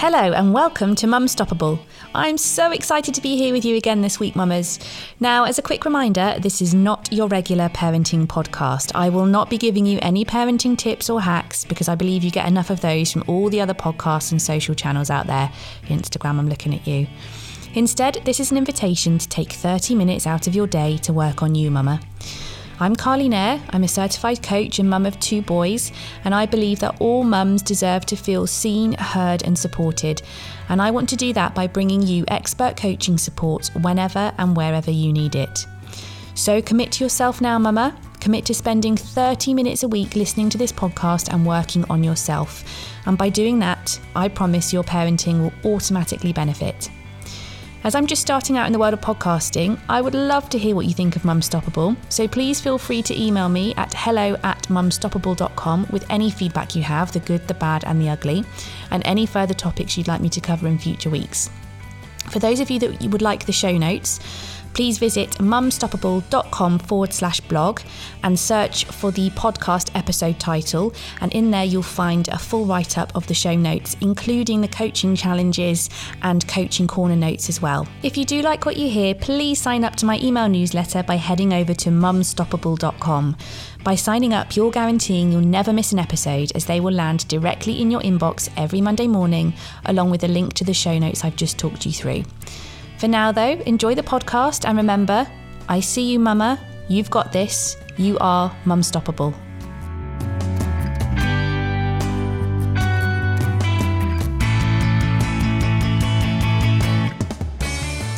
Hello 0.00 0.32
and 0.32 0.54
welcome 0.54 0.94
to 0.94 1.08
Mumstoppable. 1.08 1.80
I'm 2.14 2.38
so 2.38 2.70
excited 2.70 3.16
to 3.16 3.20
be 3.20 3.36
here 3.36 3.52
with 3.52 3.64
you 3.64 3.74
again 3.74 4.00
this 4.00 4.20
week, 4.20 4.36
Mummers. 4.36 4.78
Now, 5.18 5.42
as 5.42 5.58
a 5.58 5.62
quick 5.62 5.84
reminder, 5.84 6.36
this 6.38 6.62
is 6.62 6.72
not 6.72 7.12
your 7.12 7.26
regular 7.26 7.68
parenting 7.70 8.28
podcast. 8.28 8.92
I 8.94 9.08
will 9.08 9.26
not 9.26 9.50
be 9.50 9.58
giving 9.58 9.86
you 9.86 9.98
any 10.00 10.24
parenting 10.24 10.78
tips 10.78 11.10
or 11.10 11.20
hacks 11.20 11.64
because 11.64 11.88
I 11.88 11.96
believe 11.96 12.22
you 12.22 12.30
get 12.30 12.46
enough 12.46 12.70
of 12.70 12.80
those 12.80 13.12
from 13.12 13.24
all 13.26 13.50
the 13.50 13.60
other 13.60 13.74
podcasts 13.74 14.30
and 14.30 14.40
social 14.40 14.72
channels 14.72 15.10
out 15.10 15.26
there. 15.26 15.50
Instagram, 15.86 16.38
I'm 16.38 16.48
looking 16.48 16.76
at 16.76 16.86
you. 16.86 17.08
Instead, 17.74 18.22
this 18.24 18.38
is 18.38 18.52
an 18.52 18.56
invitation 18.56 19.18
to 19.18 19.28
take 19.28 19.50
30 19.50 19.96
minutes 19.96 20.28
out 20.28 20.46
of 20.46 20.54
your 20.54 20.68
day 20.68 20.96
to 20.98 21.12
work 21.12 21.42
on 21.42 21.56
you, 21.56 21.72
Mama. 21.72 22.00
I'm 22.80 22.94
Carly 22.94 23.28
Nair. 23.28 23.60
I'm 23.70 23.82
a 23.82 23.88
certified 23.88 24.40
coach 24.40 24.78
and 24.78 24.88
mum 24.88 25.04
of 25.04 25.18
two 25.18 25.42
boys, 25.42 25.90
and 26.24 26.32
I 26.32 26.46
believe 26.46 26.78
that 26.78 27.00
all 27.00 27.24
mums 27.24 27.60
deserve 27.60 28.06
to 28.06 28.16
feel 28.16 28.46
seen, 28.46 28.92
heard, 28.92 29.42
and 29.42 29.58
supported. 29.58 30.22
And 30.68 30.80
I 30.80 30.92
want 30.92 31.08
to 31.08 31.16
do 31.16 31.32
that 31.32 31.56
by 31.56 31.66
bringing 31.66 32.02
you 32.02 32.24
expert 32.28 32.76
coaching 32.76 33.18
support 33.18 33.72
whenever 33.80 34.32
and 34.38 34.56
wherever 34.56 34.92
you 34.92 35.12
need 35.12 35.34
it. 35.34 35.66
So 36.36 36.62
commit 36.62 36.92
to 36.92 37.04
yourself 37.04 37.40
now, 37.40 37.58
mama. 37.58 37.98
Commit 38.20 38.44
to 38.46 38.54
spending 38.54 38.96
30 38.96 39.54
minutes 39.54 39.82
a 39.82 39.88
week 39.88 40.14
listening 40.14 40.48
to 40.50 40.58
this 40.58 40.70
podcast 40.72 41.32
and 41.34 41.44
working 41.44 41.84
on 41.90 42.04
yourself. 42.04 42.62
And 43.06 43.18
by 43.18 43.28
doing 43.28 43.58
that, 43.58 43.98
I 44.14 44.28
promise 44.28 44.72
your 44.72 44.84
parenting 44.84 45.40
will 45.40 45.74
automatically 45.74 46.32
benefit. 46.32 46.90
As 47.84 47.94
I'm 47.94 48.08
just 48.08 48.22
starting 48.22 48.58
out 48.58 48.66
in 48.66 48.72
the 48.72 48.78
world 48.78 48.92
of 48.92 49.00
podcasting, 49.00 49.78
I 49.88 50.00
would 50.00 50.14
love 50.14 50.48
to 50.50 50.58
hear 50.58 50.74
what 50.74 50.86
you 50.86 50.94
think 50.94 51.14
of 51.14 51.22
Mumstoppable. 51.22 51.96
So 52.08 52.26
please 52.26 52.60
feel 52.60 52.76
free 52.76 53.02
to 53.02 53.18
email 53.18 53.48
me 53.48 53.72
at 53.76 53.94
hello 53.94 54.36
at 54.42 54.64
mumstoppable.com 54.64 55.86
with 55.90 56.04
any 56.10 56.28
feedback 56.28 56.74
you 56.74 56.82
have 56.82 57.12
the 57.12 57.20
good, 57.20 57.46
the 57.46 57.54
bad, 57.54 57.84
and 57.84 58.00
the 58.00 58.08
ugly, 58.08 58.44
and 58.90 59.06
any 59.06 59.26
further 59.26 59.54
topics 59.54 59.96
you'd 59.96 60.08
like 60.08 60.20
me 60.20 60.28
to 60.28 60.40
cover 60.40 60.66
in 60.66 60.76
future 60.76 61.08
weeks. 61.08 61.50
For 62.30 62.40
those 62.40 62.58
of 62.58 62.68
you 62.68 62.80
that 62.80 63.00
would 63.10 63.22
like 63.22 63.46
the 63.46 63.52
show 63.52 63.78
notes, 63.78 64.18
please 64.74 64.98
visit 64.98 65.30
mumstoppable.com 65.38 66.78
forward 66.78 67.12
slash 67.12 67.40
blog 67.40 67.80
and 68.22 68.38
search 68.38 68.84
for 68.84 69.10
the 69.10 69.30
podcast 69.30 69.90
episode 69.94 70.38
title. 70.38 70.92
And 71.20 71.32
in 71.32 71.50
there, 71.50 71.64
you'll 71.64 71.82
find 71.82 72.28
a 72.28 72.38
full 72.38 72.64
write 72.64 72.98
up 72.98 73.14
of 73.14 73.26
the 73.26 73.34
show 73.34 73.54
notes, 73.54 73.96
including 74.00 74.60
the 74.60 74.68
coaching 74.68 75.16
challenges 75.16 75.90
and 76.22 76.46
coaching 76.48 76.86
corner 76.86 77.16
notes 77.16 77.48
as 77.48 77.60
well. 77.60 77.86
If 78.02 78.16
you 78.16 78.24
do 78.24 78.42
like 78.42 78.66
what 78.66 78.76
you 78.76 78.88
hear, 78.88 79.14
please 79.14 79.60
sign 79.60 79.84
up 79.84 79.96
to 79.96 80.06
my 80.06 80.18
email 80.20 80.48
newsletter 80.48 81.02
by 81.02 81.16
heading 81.16 81.52
over 81.52 81.74
to 81.74 81.90
mumstoppable.com. 81.90 83.36
By 83.84 83.94
signing 83.94 84.34
up, 84.34 84.56
you're 84.56 84.70
guaranteeing 84.70 85.32
you'll 85.32 85.40
never 85.40 85.72
miss 85.72 85.92
an 85.92 85.98
episode 85.98 86.52
as 86.54 86.66
they 86.66 86.80
will 86.80 86.92
land 86.92 87.26
directly 87.28 87.80
in 87.80 87.90
your 87.90 88.00
inbox 88.00 88.50
every 88.56 88.80
Monday 88.80 89.06
morning, 89.06 89.54
along 89.84 90.10
with 90.10 90.24
a 90.24 90.28
link 90.28 90.52
to 90.54 90.64
the 90.64 90.74
show 90.74 90.98
notes 90.98 91.24
I've 91.24 91.36
just 91.36 91.58
talked 91.58 91.86
you 91.86 91.92
through. 91.92 92.24
For 92.98 93.06
now, 93.06 93.30
though, 93.30 93.60
enjoy 93.64 93.94
the 93.94 94.02
podcast 94.02 94.68
and 94.68 94.76
remember 94.76 95.24
I 95.68 95.78
see 95.78 96.10
you, 96.10 96.18
Mama. 96.18 96.58
You've 96.88 97.10
got 97.10 97.30
this. 97.30 97.76
You 97.96 98.18
are 98.18 98.50
Mumstoppable. 98.64 99.32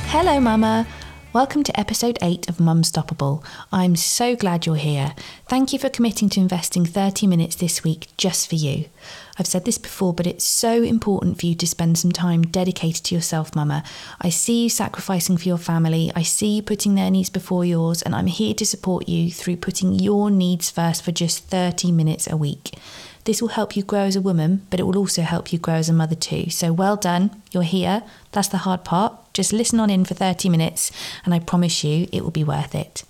Hello, 0.06 0.40
Mama. 0.40 0.86
Welcome 1.34 1.62
to 1.64 1.78
episode 1.78 2.18
8 2.22 2.48
of 2.48 2.56
Mumstoppable. 2.56 3.44
I'm 3.70 3.96
so 3.96 4.34
glad 4.34 4.64
you're 4.64 4.76
here. 4.76 5.14
Thank 5.46 5.74
you 5.74 5.78
for 5.78 5.90
committing 5.90 6.30
to 6.30 6.40
investing 6.40 6.86
30 6.86 7.26
minutes 7.26 7.54
this 7.54 7.84
week 7.84 8.08
just 8.16 8.48
for 8.48 8.56
you. 8.56 8.86
I've 9.40 9.46
said 9.46 9.64
this 9.64 9.78
before, 9.78 10.12
but 10.12 10.26
it's 10.26 10.44
so 10.44 10.82
important 10.82 11.40
for 11.40 11.46
you 11.46 11.54
to 11.54 11.66
spend 11.66 11.96
some 11.96 12.12
time 12.12 12.42
dedicated 12.42 13.04
to 13.04 13.14
yourself, 13.14 13.56
Mama. 13.56 13.82
I 14.20 14.28
see 14.28 14.64
you 14.64 14.68
sacrificing 14.68 15.38
for 15.38 15.48
your 15.48 15.56
family, 15.56 16.12
I 16.14 16.22
see 16.22 16.56
you 16.56 16.62
putting 16.62 16.94
their 16.94 17.10
needs 17.10 17.30
before 17.30 17.64
yours, 17.64 18.02
and 18.02 18.14
I'm 18.14 18.26
here 18.26 18.52
to 18.52 18.66
support 18.66 19.08
you 19.08 19.30
through 19.30 19.56
putting 19.56 19.94
your 19.94 20.30
needs 20.30 20.68
first 20.68 21.02
for 21.02 21.10
just 21.10 21.44
30 21.44 21.90
minutes 21.90 22.30
a 22.30 22.36
week. 22.36 22.72
This 23.24 23.40
will 23.40 23.48
help 23.48 23.78
you 23.78 23.82
grow 23.82 24.00
as 24.00 24.14
a 24.14 24.20
woman, 24.20 24.66
but 24.68 24.78
it 24.78 24.82
will 24.82 24.98
also 24.98 25.22
help 25.22 25.54
you 25.54 25.58
grow 25.58 25.76
as 25.76 25.88
a 25.88 25.94
mother 25.94 26.14
too. 26.14 26.50
So 26.50 26.74
well 26.74 26.96
done, 26.96 27.42
you're 27.50 27.62
here. 27.62 28.02
That's 28.32 28.48
the 28.48 28.58
hard 28.58 28.84
part. 28.84 29.32
Just 29.32 29.54
listen 29.54 29.80
on 29.80 29.88
in 29.88 30.04
for 30.04 30.12
30 30.12 30.50
minutes, 30.50 30.92
and 31.24 31.32
I 31.32 31.38
promise 31.38 31.82
you 31.82 32.08
it 32.12 32.24
will 32.24 32.30
be 32.30 32.44
worth 32.44 32.74
it. 32.74 33.04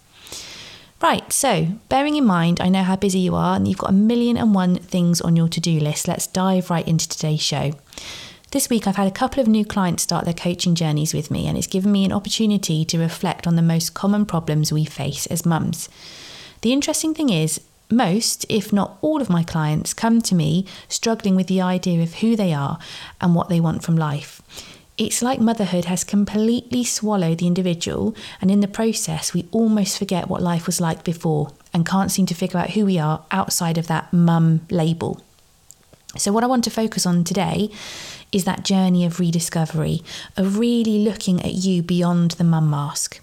Right, 1.03 1.33
so 1.33 1.67
bearing 1.89 2.17
in 2.17 2.27
mind, 2.27 2.61
I 2.61 2.69
know 2.69 2.83
how 2.83 2.95
busy 2.95 3.21
you 3.21 3.35
are 3.35 3.57
and 3.57 3.67
you've 3.67 3.79
got 3.79 3.89
a 3.89 3.95
million 3.95 4.37
and 4.37 4.55
one 4.55 4.77
things 4.77 5.23
on 5.23 5.35
your 5.35 5.49
to 5.49 5.59
do 5.59 5.81
list, 5.81 6.07
let's 6.07 6.27
dive 6.27 6.69
right 6.69 6.87
into 6.87 7.09
today's 7.09 7.41
show. 7.41 7.73
This 8.51 8.69
week, 8.69 8.87
I've 8.87 8.97
had 8.97 9.07
a 9.07 9.13
couple 9.13 9.41
of 9.41 9.49
new 9.49 9.65
clients 9.65 10.03
start 10.03 10.27
their 10.27 10.35
coaching 10.35 10.75
journeys 10.75 11.15
with 11.15 11.31
me, 11.31 11.47
and 11.47 11.57
it's 11.57 11.67
given 11.69 11.93
me 11.93 12.05
an 12.05 12.13
opportunity 12.13 12.85
to 12.85 12.99
reflect 12.99 13.47
on 13.47 13.57
the 13.57 13.63
most 13.63 13.95
common 13.95 14.27
problems 14.27 14.73
we 14.73 14.85
face 14.85 15.27
as 15.27 15.47
mums. 15.47 15.89
The 16.61 16.73
interesting 16.73 17.15
thing 17.15 17.31
is, 17.31 17.61
most, 17.91 18.45
if 18.49 18.73
not 18.73 18.99
all, 19.01 19.23
of 19.23 19.31
my 19.31 19.43
clients 19.43 19.95
come 19.95 20.21
to 20.23 20.35
me 20.35 20.67
struggling 20.89 21.35
with 21.35 21.47
the 21.47 21.61
idea 21.61 22.03
of 22.03 22.15
who 22.15 22.37
they 22.37 22.53
are 22.53 22.79
and 23.21 23.35
what 23.35 23.49
they 23.49 23.61
want 23.61 23.83
from 23.83 23.97
life. 23.97 24.43
It's 25.01 25.23
like 25.23 25.41
motherhood 25.41 25.87
has 25.87 26.05
completely 26.05 26.85
swallowed 26.85 27.39
the 27.39 27.47
individual, 27.47 28.15
and 28.39 28.51
in 28.51 28.61
the 28.61 28.69
process, 28.69 29.33
we 29.33 29.49
almost 29.51 29.97
forget 29.97 30.29
what 30.29 30.43
life 30.43 30.67
was 30.67 30.79
like 30.79 31.05
before 31.05 31.53
and 31.73 31.89
can't 31.89 32.11
seem 32.11 32.27
to 32.27 32.35
figure 32.35 32.61
out 32.61 32.73
who 32.73 32.85
we 32.85 32.99
are 32.99 33.25
outside 33.31 33.79
of 33.79 33.87
that 33.87 34.13
mum 34.13 34.61
label. 34.69 35.23
So, 36.19 36.33
what 36.33 36.45
I 36.45 36.49
want 36.49 36.65
to 36.65 36.71
focus 36.71 37.07
on 37.07 37.25
today 37.25 37.71
is 38.31 38.45
that 38.45 38.63
journey 38.63 39.07
of 39.07 39.19
rediscovery, 39.19 40.03
of 40.37 40.59
really 40.59 40.99
looking 40.99 41.41
at 41.41 41.55
you 41.55 41.83
beyond 41.83 42.33
the 42.33 42.45
mum 42.45 42.69
mask. 42.69 43.23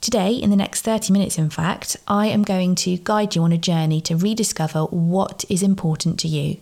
Today, 0.00 0.32
in 0.32 0.50
the 0.50 0.56
next 0.56 0.82
30 0.82 1.12
minutes, 1.12 1.38
in 1.38 1.50
fact, 1.50 1.96
I 2.06 2.28
am 2.28 2.44
going 2.44 2.76
to 2.76 2.98
guide 2.98 3.34
you 3.34 3.42
on 3.42 3.50
a 3.50 3.58
journey 3.58 4.00
to 4.02 4.14
rediscover 4.14 4.84
what 4.84 5.44
is 5.48 5.64
important 5.64 6.20
to 6.20 6.28
you. 6.28 6.58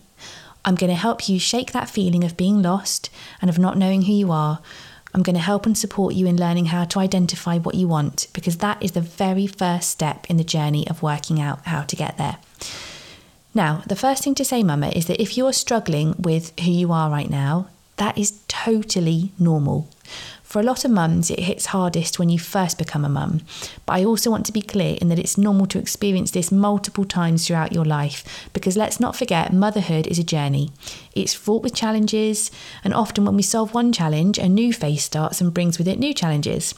I'm 0.63 0.75
going 0.75 0.89
to 0.89 0.95
help 0.95 1.27
you 1.27 1.39
shake 1.39 1.71
that 1.71 1.89
feeling 1.89 2.23
of 2.23 2.37
being 2.37 2.61
lost 2.61 3.09
and 3.41 3.49
of 3.49 3.57
not 3.57 3.77
knowing 3.77 4.03
who 4.03 4.13
you 4.13 4.31
are. 4.31 4.59
I'm 5.13 5.23
going 5.23 5.35
to 5.35 5.41
help 5.41 5.65
and 5.65 5.77
support 5.77 6.13
you 6.13 6.25
in 6.27 6.37
learning 6.37 6.65
how 6.65 6.85
to 6.85 6.99
identify 6.99 7.57
what 7.57 7.75
you 7.75 7.87
want 7.87 8.27
because 8.33 8.57
that 8.57 8.81
is 8.81 8.91
the 8.91 9.01
very 9.01 9.47
first 9.47 9.89
step 9.89 10.29
in 10.29 10.37
the 10.37 10.43
journey 10.43 10.87
of 10.87 11.03
working 11.03 11.41
out 11.41 11.65
how 11.65 11.81
to 11.83 11.95
get 11.95 12.17
there. 12.17 12.37
Now, 13.53 13.83
the 13.85 13.97
first 13.97 14.23
thing 14.23 14.35
to 14.35 14.45
say, 14.45 14.63
Mama, 14.63 14.89
is 14.89 15.07
that 15.07 15.21
if 15.21 15.35
you're 15.35 15.51
struggling 15.51 16.15
with 16.17 16.57
who 16.59 16.71
you 16.71 16.93
are 16.93 17.09
right 17.09 17.29
now, 17.29 17.67
that 17.97 18.17
is 18.17 18.41
totally 18.47 19.33
normal. 19.37 19.89
For 20.51 20.59
a 20.59 20.63
lot 20.63 20.83
of 20.83 20.91
mums, 20.91 21.31
it 21.31 21.39
hits 21.39 21.67
hardest 21.67 22.19
when 22.19 22.27
you 22.27 22.37
first 22.37 22.77
become 22.77 23.05
a 23.05 23.09
mum. 23.09 23.39
But 23.85 23.93
I 23.93 24.03
also 24.03 24.29
want 24.29 24.45
to 24.47 24.51
be 24.51 24.61
clear 24.61 24.97
in 24.99 25.07
that 25.07 25.17
it's 25.17 25.37
normal 25.37 25.65
to 25.67 25.79
experience 25.79 26.31
this 26.31 26.51
multiple 26.51 27.05
times 27.05 27.47
throughout 27.47 27.71
your 27.71 27.85
life 27.85 28.49
because 28.51 28.75
let's 28.75 28.99
not 28.99 29.15
forget 29.15 29.53
motherhood 29.53 30.07
is 30.07 30.19
a 30.19 30.25
journey. 30.25 30.73
It's 31.15 31.33
fraught 31.33 31.63
with 31.63 31.73
challenges, 31.73 32.51
and 32.83 32.93
often 32.93 33.23
when 33.23 33.37
we 33.37 33.43
solve 33.43 33.73
one 33.73 33.93
challenge, 33.93 34.37
a 34.37 34.49
new 34.49 34.73
phase 34.73 35.05
starts 35.05 35.39
and 35.39 35.53
brings 35.53 35.77
with 35.77 35.87
it 35.87 35.99
new 35.99 36.13
challenges. 36.13 36.75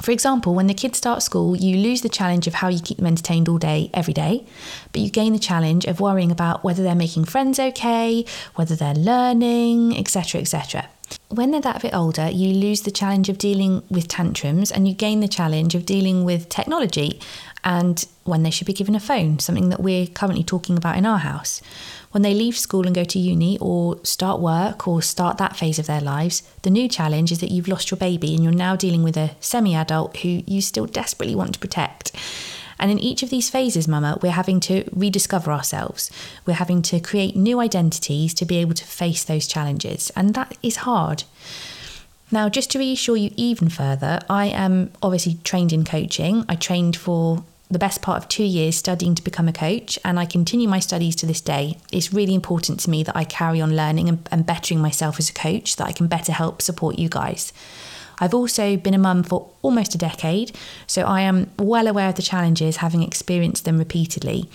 For 0.00 0.10
example, 0.10 0.54
when 0.54 0.66
the 0.66 0.72
kids 0.72 0.96
start 0.96 1.22
school, 1.22 1.56
you 1.56 1.76
lose 1.76 2.00
the 2.00 2.08
challenge 2.08 2.46
of 2.46 2.54
how 2.54 2.68
you 2.68 2.80
keep 2.80 2.96
them 2.96 3.06
entertained 3.06 3.50
all 3.50 3.58
day, 3.58 3.90
every 3.92 4.14
day, 4.14 4.46
but 4.92 5.02
you 5.02 5.10
gain 5.10 5.34
the 5.34 5.38
challenge 5.38 5.84
of 5.84 6.00
worrying 6.00 6.32
about 6.32 6.64
whether 6.64 6.82
they're 6.82 6.94
making 6.94 7.26
friends 7.26 7.58
okay, 7.58 8.24
whether 8.54 8.74
they're 8.74 8.94
learning, 8.94 9.94
etc., 9.94 10.40
etc. 10.40 10.88
When 11.30 11.50
they're 11.50 11.60
that 11.60 11.82
bit 11.82 11.94
older, 11.94 12.30
you 12.30 12.54
lose 12.54 12.82
the 12.82 12.90
challenge 12.90 13.28
of 13.28 13.36
dealing 13.36 13.82
with 13.90 14.08
tantrums 14.08 14.72
and 14.72 14.88
you 14.88 14.94
gain 14.94 15.20
the 15.20 15.28
challenge 15.28 15.74
of 15.74 15.84
dealing 15.84 16.24
with 16.24 16.48
technology 16.48 17.20
and 17.62 18.06
when 18.24 18.44
they 18.44 18.50
should 18.50 18.66
be 18.66 18.72
given 18.72 18.94
a 18.94 19.00
phone, 19.00 19.38
something 19.38 19.68
that 19.68 19.80
we're 19.80 20.06
currently 20.06 20.42
talking 20.42 20.78
about 20.78 20.96
in 20.96 21.04
our 21.04 21.18
house. 21.18 21.60
When 22.12 22.22
they 22.22 22.32
leave 22.32 22.56
school 22.56 22.86
and 22.86 22.94
go 22.94 23.04
to 23.04 23.18
uni 23.18 23.58
or 23.60 24.02
start 24.04 24.40
work 24.40 24.88
or 24.88 25.02
start 25.02 25.36
that 25.36 25.54
phase 25.54 25.78
of 25.78 25.86
their 25.86 26.00
lives, 26.00 26.42
the 26.62 26.70
new 26.70 26.88
challenge 26.88 27.30
is 27.30 27.40
that 27.40 27.50
you've 27.50 27.68
lost 27.68 27.90
your 27.90 27.98
baby 27.98 28.34
and 28.34 28.42
you're 28.42 28.52
now 28.52 28.74
dealing 28.74 29.02
with 29.02 29.18
a 29.18 29.36
semi 29.38 29.74
adult 29.74 30.16
who 30.18 30.42
you 30.46 30.62
still 30.62 30.86
desperately 30.86 31.34
want 31.34 31.52
to 31.52 31.60
protect. 31.60 32.12
And 32.78 32.90
in 32.90 32.98
each 32.98 33.22
of 33.22 33.30
these 33.30 33.50
phases, 33.50 33.88
Mama, 33.88 34.18
we're 34.22 34.30
having 34.30 34.60
to 34.60 34.88
rediscover 34.92 35.52
ourselves. 35.52 36.10
We're 36.46 36.54
having 36.54 36.82
to 36.82 37.00
create 37.00 37.36
new 37.36 37.60
identities 37.60 38.34
to 38.34 38.44
be 38.44 38.58
able 38.58 38.74
to 38.74 38.84
face 38.84 39.24
those 39.24 39.46
challenges. 39.46 40.10
And 40.16 40.34
that 40.34 40.56
is 40.62 40.76
hard. 40.76 41.24
Now, 42.30 42.48
just 42.48 42.70
to 42.72 42.78
reassure 42.78 43.16
you 43.16 43.30
even 43.36 43.68
further, 43.68 44.20
I 44.28 44.46
am 44.46 44.90
obviously 45.02 45.38
trained 45.44 45.72
in 45.72 45.84
coaching. 45.84 46.44
I 46.48 46.56
trained 46.56 46.96
for 46.96 47.42
the 47.70 47.78
best 47.78 48.00
part 48.00 48.22
of 48.22 48.28
two 48.28 48.44
years 48.44 48.76
studying 48.76 49.14
to 49.14 49.22
become 49.22 49.48
a 49.48 49.52
coach, 49.52 49.98
and 50.04 50.18
I 50.18 50.24
continue 50.24 50.68
my 50.68 50.78
studies 50.78 51.16
to 51.16 51.26
this 51.26 51.40
day. 51.40 51.78
It's 51.92 52.12
really 52.12 52.34
important 52.34 52.80
to 52.80 52.90
me 52.90 53.02
that 53.02 53.16
I 53.16 53.24
carry 53.24 53.60
on 53.60 53.76
learning 53.76 54.08
and, 54.08 54.26
and 54.30 54.46
bettering 54.46 54.80
myself 54.80 55.18
as 55.18 55.28
a 55.28 55.34
coach 55.34 55.76
that 55.76 55.86
I 55.86 55.92
can 55.92 56.06
better 56.06 56.32
help 56.32 56.62
support 56.62 56.98
you 56.98 57.08
guys. 57.08 57.52
I've 58.20 58.34
also 58.34 58.76
been 58.76 58.94
a 58.94 58.98
mum 58.98 59.22
for 59.22 59.48
almost 59.62 59.94
a 59.94 59.98
decade, 59.98 60.56
so 60.86 61.02
I 61.02 61.22
am 61.22 61.50
well 61.58 61.86
aware 61.86 62.08
of 62.08 62.16
the 62.16 62.22
challenges, 62.22 62.78
having 62.78 63.02
experienced 63.02 63.64
them 63.64 63.78
repeatedly. 63.78 64.48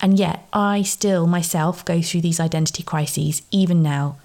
And 0.00 0.18
yet, 0.18 0.46
I 0.52 0.82
still 0.82 1.26
myself 1.26 1.84
go 1.84 2.02
through 2.02 2.20
these 2.20 2.40
identity 2.40 2.82
crises 2.82 3.42
even 3.50 3.82
now. 3.82 4.16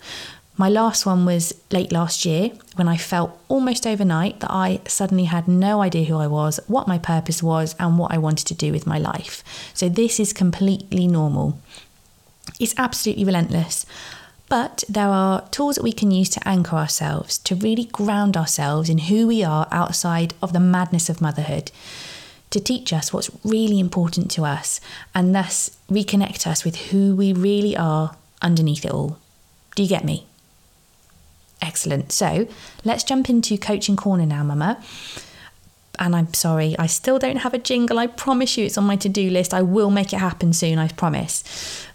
My 0.57 0.69
last 0.69 1.05
one 1.05 1.25
was 1.25 1.53
late 1.71 1.91
last 1.91 2.25
year 2.25 2.51
when 2.75 2.87
I 2.87 2.97
felt 2.97 3.39
almost 3.47 3.87
overnight 3.87 4.41
that 4.41 4.51
I 4.51 4.81
suddenly 4.85 5.23
had 5.23 5.47
no 5.47 5.81
idea 5.81 6.05
who 6.05 6.17
I 6.17 6.27
was, 6.27 6.59
what 6.67 6.87
my 6.87 6.97
purpose 6.97 7.41
was, 7.41 7.73
and 7.79 7.97
what 7.97 8.11
I 8.11 8.17
wanted 8.17 8.47
to 8.47 8.53
do 8.53 8.71
with 8.71 8.85
my 8.85 8.99
life. 8.99 9.43
So, 9.73 9.87
this 9.87 10.19
is 10.19 10.33
completely 10.33 11.07
normal. 11.07 11.57
It's 12.59 12.75
absolutely 12.77 13.23
relentless. 13.23 13.85
But 14.51 14.83
there 14.89 15.07
are 15.07 15.47
tools 15.47 15.77
that 15.77 15.83
we 15.83 15.93
can 15.93 16.11
use 16.11 16.27
to 16.31 16.45
anchor 16.45 16.75
ourselves, 16.75 17.37
to 17.37 17.55
really 17.55 17.85
ground 17.85 18.35
ourselves 18.35 18.89
in 18.89 18.97
who 18.97 19.25
we 19.25 19.45
are 19.45 19.65
outside 19.71 20.33
of 20.41 20.51
the 20.51 20.59
madness 20.59 21.07
of 21.07 21.21
motherhood, 21.21 21.71
to 22.49 22.59
teach 22.59 22.91
us 22.91 23.13
what's 23.13 23.31
really 23.45 23.79
important 23.79 24.29
to 24.31 24.43
us, 24.43 24.81
and 25.15 25.33
thus 25.33 25.77
reconnect 25.89 26.45
us 26.45 26.65
with 26.65 26.75
who 26.91 27.15
we 27.15 27.31
really 27.31 27.77
are 27.77 28.17
underneath 28.41 28.83
it 28.83 28.91
all. 28.91 29.17
Do 29.77 29.83
you 29.83 29.89
get 29.89 30.03
me? 30.03 30.27
Excellent. 31.61 32.11
So 32.11 32.45
let's 32.83 33.05
jump 33.05 33.29
into 33.29 33.57
coaching 33.57 33.95
corner 33.95 34.25
now, 34.25 34.43
Mama. 34.43 34.83
And 35.99 36.15
I'm 36.15 36.33
sorry, 36.33 36.75
I 36.79 36.87
still 36.87 37.19
don't 37.19 37.37
have 37.37 37.53
a 37.53 37.59
jingle. 37.59 37.99
I 37.99 38.07
promise 38.07 38.57
you 38.57 38.65
it's 38.65 38.77
on 38.77 38.85
my 38.85 38.95
to 38.97 39.09
do 39.09 39.29
list. 39.29 39.53
I 39.53 39.61
will 39.61 39.91
make 39.91 40.13
it 40.13 40.17
happen 40.17 40.53
soon, 40.53 40.79
I 40.79 40.87
promise. 40.87 41.43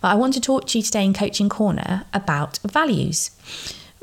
But 0.01 0.09
I 0.09 0.15
want 0.15 0.35
to 0.35 0.41
talk 0.41 0.67
to 0.69 0.79
you 0.79 0.85
today 0.85 1.05
in 1.05 1.15
Coaching 1.15 1.49
Corner 1.49 2.05
about 2.13 2.59
values. 2.59 3.31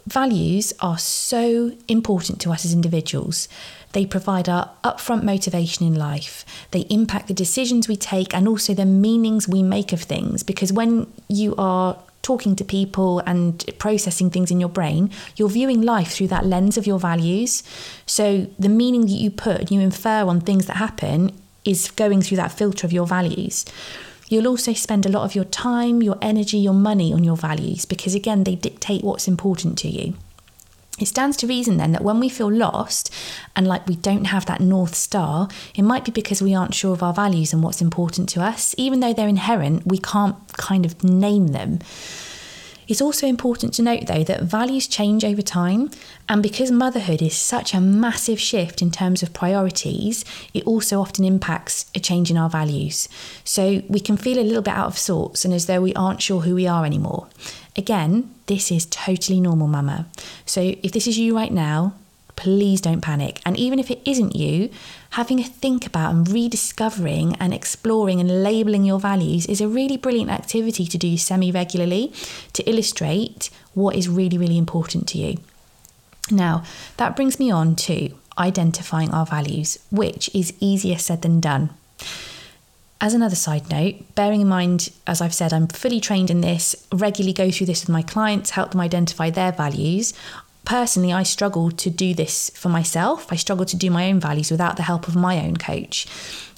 Values 0.06 0.74
are 0.82 0.98
so 0.98 1.72
important 1.88 2.42
to 2.42 2.52
us 2.52 2.66
as 2.66 2.74
individuals. 2.74 3.48
They 3.94 4.06
provide 4.06 4.50
our 4.50 4.72
upfront 4.84 5.24
motivation 5.24 5.86
in 5.86 5.96
life. 5.96 6.44
They 6.72 6.82
impact 6.90 7.28
the 7.28 7.34
decisions 7.34 7.88
we 7.88 7.96
take 7.96 8.34
and 8.36 8.48
also 8.48 8.74
the 8.74 8.86
meanings 8.86 9.48
we 9.48 9.64
make 9.64 9.94
of 9.94 10.02
things. 10.02 10.44
Because 10.44 10.74
when 10.74 11.08
you 11.30 11.56
are 11.58 11.98
talking 12.24 12.56
to 12.56 12.64
people 12.64 13.20
and 13.20 13.64
processing 13.78 14.32
things 14.32 14.50
in 14.50 14.60
your 14.60 14.70
brain, 14.70 15.12
you're 15.36 15.50
viewing 15.50 15.82
life 15.84 16.14
through 16.14 16.30
that 16.30 16.46
lens 16.46 16.78
of 16.78 16.88
your 16.88 16.98
values. 16.98 17.62
So 18.08 18.48
the 18.58 18.70
meaning 18.70 19.02
that 19.02 19.10
you 19.12 19.30
put, 19.30 19.60
and 19.60 19.72
you 19.72 19.80
infer 19.82 20.26
on 20.26 20.42
things 20.42 20.66
that 20.66 20.78
happen, 20.78 21.32
is 21.64 21.92
going 21.92 22.22
through 22.22 22.38
that 22.38 22.52
filter 22.52 22.88
of 22.88 22.92
your 22.92 23.06
values. 23.06 23.66
You'll 24.30 24.48
also 24.48 24.74
spend 24.74 25.06
a 25.06 25.10
lot 25.10 25.26
of 25.26 25.36
your 25.36 25.46
time, 25.46 26.02
your 26.02 26.18
energy, 26.22 26.58
your 26.58 26.74
money 26.74 27.14
on 27.14 27.24
your 27.24 27.38
values 27.38 27.86
because, 27.86 28.16
again, 28.16 28.46
they 28.46 28.56
dictate 28.56 29.04
what's 29.04 29.28
important 29.28 29.78
to 29.80 29.90
you. 29.90 30.16
It 31.00 31.08
stands 31.08 31.38
to 31.38 31.48
reason 31.48 31.78
then 31.78 31.92
that 31.94 32.04
when 32.04 32.20
we 32.20 32.30
feel 32.30 32.52
lost 32.52 33.12
and 33.56 33.68
like 33.68 33.88
we 33.88 33.96
don't 33.96 34.26
have 34.26 34.46
that 34.46 34.62
North 34.62 34.94
Star, 34.94 35.48
it 35.74 35.82
might 35.82 36.06
be 36.06 36.12
because 36.12 36.42
we 36.42 36.54
aren't 36.54 36.76
sure 36.76 36.94
of 36.94 37.02
our 37.02 37.14
values 37.14 37.52
and 37.52 37.64
what's 37.64 37.82
important 37.82 38.30
to 38.30 38.42
us. 38.42 38.76
Even 38.78 39.00
though 39.00 39.14
they're 39.14 39.28
inherent, 39.28 39.88
we 39.88 39.98
can't 39.98 40.36
kind 40.54 40.86
of 40.86 41.04
name 41.04 41.48
them. 41.48 41.80
It's 42.88 43.02
also 43.02 43.28
important 43.28 43.74
to 43.76 43.82
note, 43.82 44.08
though, 44.08 44.24
that 44.26 44.44
values 44.44 44.88
change 44.88 45.24
over 45.24 45.42
time, 45.42 45.90
and 46.28 46.44
because 46.44 46.70
motherhood 46.70 47.22
is 47.22 47.36
such 47.36 47.74
a 47.74 47.80
massive 47.80 48.40
shift 48.40 48.82
in 48.82 48.92
terms 48.92 49.24
of 49.24 49.34
priorities, 49.34 50.26
it 50.54 50.66
also 50.66 51.00
often 51.00 51.24
impacts 51.24 51.86
a 51.96 52.00
change 52.00 52.30
in 52.30 52.38
our 52.38 52.50
values. 52.50 53.08
So 53.44 53.82
we 53.88 54.00
can 54.00 54.18
feel 54.18 54.38
a 54.38 54.44
little 54.44 54.62
bit 54.62 54.74
out 54.74 54.88
of 54.88 54.98
sorts 54.98 55.46
and 55.46 55.54
as 55.54 55.66
though 55.66 55.82
we 55.82 55.94
aren't 55.94 56.22
sure 56.22 56.42
who 56.42 56.56
we 56.56 56.68
are 56.68 56.86
anymore. 56.86 57.30
Again, 57.76 58.33
this 58.48 58.72
is 58.72 58.86
totally 58.86 59.40
normal, 59.40 59.68
mama. 59.68 60.06
So 60.46 60.76
if 60.84 60.92
this 60.92 61.08
is 61.08 61.18
you 61.18 61.36
right 61.36 61.52
now, 61.52 61.94
please 62.36 62.82
don't 62.82 63.02
panic. 63.02 63.40
And 63.46 63.58
even 63.58 63.80
if 63.80 63.92
it 63.92 64.02
isn't 64.06 64.36
you, 64.36 64.70
having 65.12 65.40
a 65.40 65.44
think 65.44 65.86
about 65.86 66.14
and 66.14 66.28
rediscovering 66.28 67.36
and 67.36 67.54
exploring 67.54 68.20
and 68.20 68.44
labeling 68.44 68.84
your 68.84 69.00
values 69.00 69.46
is 69.46 69.62
a 69.62 69.68
really 69.68 69.98
brilliant 69.98 70.32
activity 70.32 70.86
to 70.86 70.98
do 70.98 71.18
semi 71.18 71.52
regularly 71.52 72.12
to 72.54 72.68
illustrate 72.70 73.50
what 73.74 73.96
is 73.96 74.10
really, 74.10 74.38
really 74.38 74.58
important 74.58 75.08
to 75.10 75.18
you. 75.18 75.38
Now, 76.32 76.64
that 76.98 77.16
brings 77.16 77.40
me 77.40 77.52
on 77.52 77.76
to 77.88 78.14
identifying 78.38 79.12
our 79.12 79.26
values, 79.26 79.78
which 79.92 80.30
is 80.34 80.54
easier 80.60 80.98
said 80.98 81.22
than 81.22 81.40
done. 81.40 81.70
As 83.04 83.14
another 83.14 83.36
side 83.36 83.70
note, 83.70 84.16
bearing 84.16 84.40
in 84.40 84.48
mind, 84.48 84.90
as 85.06 85.20
I've 85.20 85.34
said, 85.34 85.52
I'm 85.52 85.68
fully 85.68 86.00
trained 86.00 86.30
in 86.30 86.40
this, 86.40 86.88
regularly 86.90 87.34
go 87.34 87.52
through 87.52 87.66
this 87.68 87.82
with 87.82 87.90
my 87.90 88.02
clients, 88.02 88.52
help 88.52 88.72
them 88.72 88.80
identify 88.80 89.30
their 89.30 89.52
values. 89.52 90.14
Personally, 90.64 91.12
I 91.12 91.24
struggle 91.24 91.70
to 91.70 91.90
do 91.90 92.14
this 92.14 92.50
for 92.52 92.70
myself. 92.70 93.28
I 93.30 93.36
struggle 93.36 93.66
to 93.66 93.76
do 93.76 93.92
my 93.92 94.10
own 94.10 94.22
values 94.22 94.50
without 94.50 94.78
the 94.78 94.84
help 94.84 95.10
of 95.10 95.18
my 95.18 95.46
own 95.46 95.58
coach. 95.58 96.08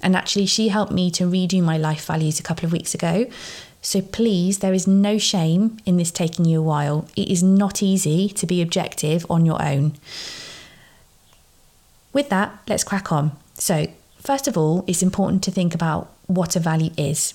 And 0.03 0.15
actually, 0.15 0.45
she 0.45 0.67
helped 0.67 0.91
me 0.91 1.09
to 1.17 1.23
redo 1.23 1.63
my 1.63 1.79
life 1.79 2.05
values 2.05 2.39
a 2.39 2.43
couple 2.43 2.67
of 2.67 2.71
weeks 2.71 2.93
ago. 2.93 3.25
So 3.81 4.01
please, 4.01 4.59
there 4.59 4.73
is 4.75 4.85
no 4.85 5.17
shame 5.17 5.79
in 5.83 5.97
this 5.97 6.11
taking 6.11 6.45
you 6.45 6.59
a 6.59 6.63
while. 6.63 7.07
It 7.15 7.27
is 7.27 7.41
not 7.41 7.81
easy 7.81 8.29
to 8.29 8.45
be 8.45 8.61
objective 8.61 9.25
on 9.31 9.47
your 9.47 9.59
own. 9.63 9.93
With 12.13 12.29
that, 12.29 12.59
let's 12.67 12.83
crack 12.83 13.11
on. 13.11 13.31
So, 13.55 13.87
first 14.25 14.47
of 14.47 14.57
all, 14.57 14.83
it's 14.87 15.03
important 15.03 15.43
to 15.43 15.51
think 15.51 15.73
about 15.73 16.11
what 16.27 16.55
a 16.55 16.59
value 16.59 16.91
is. 16.97 17.33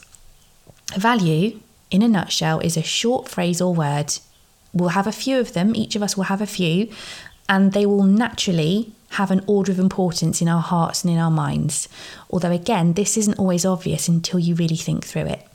A 0.94 1.00
value, 1.00 1.60
in 1.90 2.02
a 2.02 2.08
nutshell, 2.08 2.60
is 2.60 2.76
a 2.76 2.82
short 2.82 3.28
phrase 3.28 3.60
or 3.60 3.75
word. 3.75 4.19
We'll 4.72 4.90
have 4.90 5.06
a 5.06 5.12
few 5.12 5.38
of 5.38 5.52
them, 5.52 5.75
each 5.75 5.96
of 5.96 6.02
us 6.02 6.16
will 6.16 6.25
have 6.25 6.42
a 6.42 6.46
few, 6.46 6.90
and 7.48 7.72
they 7.72 7.87
will 7.87 8.04
naturally 8.04 8.92
have 9.10 9.31
an 9.31 9.42
order 9.46 9.72
of 9.72 9.78
importance 9.78 10.40
in 10.40 10.48
our 10.48 10.62
hearts 10.62 11.02
and 11.02 11.12
in 11.12 11.19
our 11.19 11.31
minds. 11.31 11.88
Although, 12.31 12.52
again, 12.52 12.92
this 12.92 13.16
isn't 13.16 13.38
always 13.38 13.64
obvious 13.64 14.06
until 14.06 14.38
you 14.38 14.54
really 14.54 14.76
think 14.76 15.04
through 15.04 15.26
it. 15.26 15.46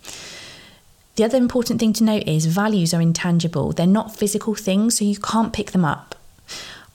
The 1.15 1.23
other 1.23 1.37
important 1.37 1.79
thing 1.79 1.93
to 1.93 2.03
note 2.03 2.27
is 2.27 2.45
values 2.45 2.93
are 2.93 3.01
intangible, 3.01 3.71
they're 3.71 3.87
not 3.87 4.15
physical 4.15 4.55
things, 4.55 4.97
so 4.97 5.05
you 5.05 5.17
can't 5.17 5.53
pick 5.53 5.71
them 5.71 5.85
up. 5.85 6.15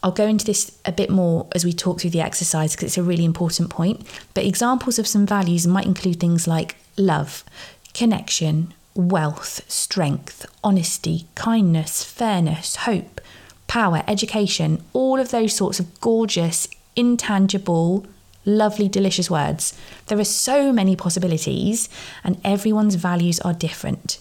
I'll 0.02 0.12
go 0.12 0.26
into 0.26 0.46
this 0.46 0.78
a 0.84 0.92
bit 0.92 1.10
more 1.10 1.46
as 1.54 1.64
we 1.64 1.72
talk 1.72 2.00
through 2.00 2.10
the 2.10 2.22
exercise 2.22 2.74
because 2.74 2.88
it's 2.88 2.98
a 2.98 3.02
really 3.02 3.24
important 3.24 3.68
point. 3.70 4.06
But 4.34 4.46
examples 4.46 4.98
of 4.98 5.06
some 5.06 5.26
values 5.26 5.66
might 5.66 5.86
include 5.86 6.18
things 6.20 6.46
like 6.46 6.76
love, 6.96 7.44
connection, 7.92 8.72
wealth, 8.94 9.70
strength, 9.70 10.46
honesty, 10.64 11.26
kindness, 11.34 12.02
fairness, 12.02 12.76
hope, 12.76 13.20
power, 13.66 14.02
education, 14.08 14.82
all 14.92 15.20
of 15.20 15.30
those 15.30 15.54
sorts 15.54 15.78
of 15.78 16.00
gorgeous, 16.00 16.66
intangible, 16.96 18.06
lovely, 18.44 18.88
delicious 18.88 19.30
words. 19.30 19.78
There 20.06 20.18
are 20.18 20.24
so 20.24 20.72
many 20.72 20.96
possibilities, 20.96 21.88
and 22.24 22.40
everyone's 22.42 22.94
values 22.94 23.38
are 23.40 23.52
different. 23.52 24.18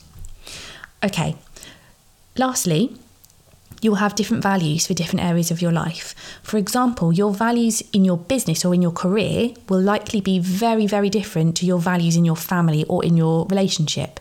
Okay, 1.03 1.35
lastly, 2.37 2.95
you 3.81 3.91
will 3.91 3.97
have 3.97 4.15
different 4.15 4.43
values 4.43 4.87
for 4.87 4.93
different 4.93 5.25
areas 5.25 5.51
of 5.51 5.61
your 5.61 5.71
life. 5.71 6.15
For 6.43 6.57
example, 6.57 7.13
your 7.13 7.33
values 7.33 7.81
in 7.93 8.05
your 8.05 8.17
business 8.17 8.65
or 8.65 8.73
in 8.73 8.81
your 8.81 8.91
career 8.91 9.53
will 9.67 9.81
likely 9.81 10.21
be 10.21 10.39
very, 10.39 10.87
very 10.87 11.09
different 11.09 11.55
to 11.57 11.65
your 11.65 11.79
values 11.79 12.15
in 12.15 12.25
your 12.25 12.35
family 12.35 12.83
or 12.85 13.03
in 13.03 13.17
your 13.17 13.45
relationship. 13.47 14.19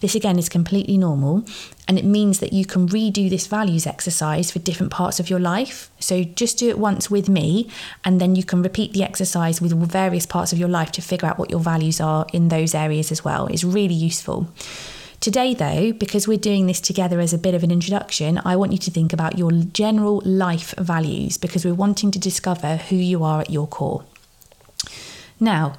This 0.00 0.14
again 0.14 0.38
is 0.38 0.48
completely 0.48 0.96
normal, 0.96 1.44
and 1.88 1.98
it 1.98 2.04
means 2.04 2.38
that 2.38 2.52
you 2.52 2.64
can 2.64 2.88
redo 2.88 3.28
this 3.28 3.48
values 3.48 3.84
exercise 3.84 4.48
for 4.48 4.60
different 4.60 4.92
parts 4.92 5.18
of 5.18 5.28
your 5.28 5.40
life. 5.40 5.90
So 5.98 6.22
just 6.22 6.56
do 6.58 6.68
it 6.68 6.78
once 6.78 7.10
with 7.10 7.28
me, 7.28 7.68
and 8.04 8.20
then 8.20 8.36
you 8.36 8.44
can 8.44 8.62
repeat 8.62 8.92
the 8.92 9.02
exercise 9.02 9.60
with 9.60 9.72
various 9.90 10.24
parts 10.24 10.52
of 10.52 10.58
your 10.58 10.68
life 10.68 10.92
to 10.92 11.02
figure 11.02 11.26
out 11.26 11.36
what 11.36 11.50
your 11.50 11.58
values 11.58 12.00
are 12.00 12.26
in 12.32 12.46
those 12.46 12.76
areas 12.76 13.10
as 13.10 13.24
well. 13.24 13.48
It's 13.48 13.64
really 13.64 13.94
useful. 13.94 14.46
Today, 15.20 15.52
though, 15.52 15.92
because 15.92 16.28
we're 16.28 16.38
doing 16.38 16.66
this 16.66 16.80
together 16.80 17.18
as 17.18 17.32
a 17.32 17.38
bit 17.38 17.54
of 17.54 17.64
an 17.64 17.72
introduction, 17.72 18.40
I 18.44 18.54
want 18.54 18.70
you 18.70 18.78
to 18.78 18.90
think 18.90 19.12
about 19.12 19.36
your 19.36 19.50
general 19.50 20.22
life 20.24 20.74
values 20.78 21.36
because 21.38 21.64
we're 21.64 21.74
wanting 21.74 22.12
to 22.12 22.20
discover 22.20 22.76
who 22.76 22.94
you 22.94 23.24
are 23.24 23.40
at 23.40 23.50
your 23.50 23.66
core. 23.66 24.04
Now, 25.40 25.74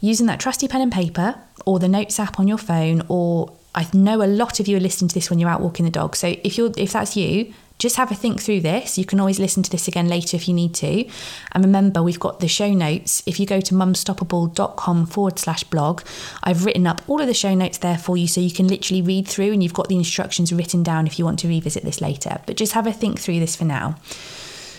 using 0.00 0.26
that 0.26 0.38
trusty 0.38 0.68
pen 0.68 0.80
and 0.80 0.92
paper 0.92 1.34
or 1.66 1.80
the 1.80 1.88
notes 1.88 2.20
app 2.20 2.38
on 2.38 2.46
your 2.46 2.58
phone 2.58 3.02
or 3.08 3.52
I 3.74 3.88
know 3.92 4.22
a 4.22 4.28
lot 4.28 4.60
of 4.60 4.68
you 4.68 4.76
are 4.76 4.80
listening 4.80 5.08
to 5.08 5.14
this 5.14 5.28
when 5.28 5.40
you're 5.40 5.50
out 5.50 5.60
walking 5.60 5.84
the 5.84 5.90
dog. 5.90 6.14
So 6.14 6.36
if 6.44 6.56
you're 6.56 6.72
if 6.76 6.92
that's 6.92 7.16
you, 7.16 7.52
just 7.78 7.96
have 7.96 8.10
a 8.10 8.14
think 8.14 8.40
through 8.40 8.60
this. 8.60 8.96
You 8.96 9.04
can 9.04 9.20
always 9.20 9.38
listen 9.38 9.62
to 9.62 9.70
this 9.70 9.88
again 9.88 10.08
later 10.08 10.36
if 10.36 10.48
you 10.48 10.54
need 10.54 10.74
to. 10.76 11.08
And 11.52 11.64
remember, 11.64 12.02
we've 12.02 12.20
got 12.20 12.40
the 12.40 12.48
show 12.48 12.72
notes. 12.72 13.22
If 13.26 13.40
you 13.40 13.46
go 13.46 13.60
to 13.60 13.74
mumstoppable.com 13.74 15.06
forward 15.06 15.38
slash 15.38 15.64
blog, 15.64 16.02
I've 16.42 16.64
written 16.64 16.86
up 16.86 17.02
all 17.08 17.20
of 17.20 17.26
the 17.26 17.34
show 17.34 17.54
notes 17.54 17.78
there 17.78 17.98
for 17.98 18.16
you 18.16 18.28
so 18.28 18.40
you 18.40 18.52
can 18.52 18.68
literally 18.68 19.02
read 19.02 19.26
through 19.26 19.52
and 19.52 19.62
you've 19.62 19.74
got 19.74 19.88
the 19.88 19.96
instructions 19.96 20.52
written 20.52 20.82
down 20.82 21.06
if 21.06 21.18
you 21.18 21.24
want 21.24 21.38
to 21.40 21.48
revisit 21.48 21.82
this 21.82 22.00
later. 22.00 22.38
But 22.46 22.56
just 22.56 22.72
have 22.72 22.86
a 22.86 22.92
think 22.92 23.18
through 23.18 23.40
this 23.40 23.56
for 23.56 23.64
now. 23.64 23.96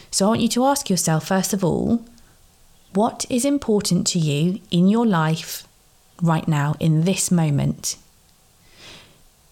So 0.09 0.25
I 0.25 0.29
want 0.29 0.41
you 0.41 0.49
to 0.49 0.65
ask 0.65 0.89
yourself, 0.89 1.27
first 1.27 1.51
of 1.51 1.63
all, 1.63 2.05
what 2.93 3.25
is 3.29 3.43
important 3.43 4.07
to 4.07 4.19
you 4.19 4.61
in 4.71 4.87
your 4.87 5.05
life 5.05 5.67
right 6.21 6.47
now, 6.47 6.75
in 6.79 7.03
this 7.03 7.29
moment? 7.29 7.97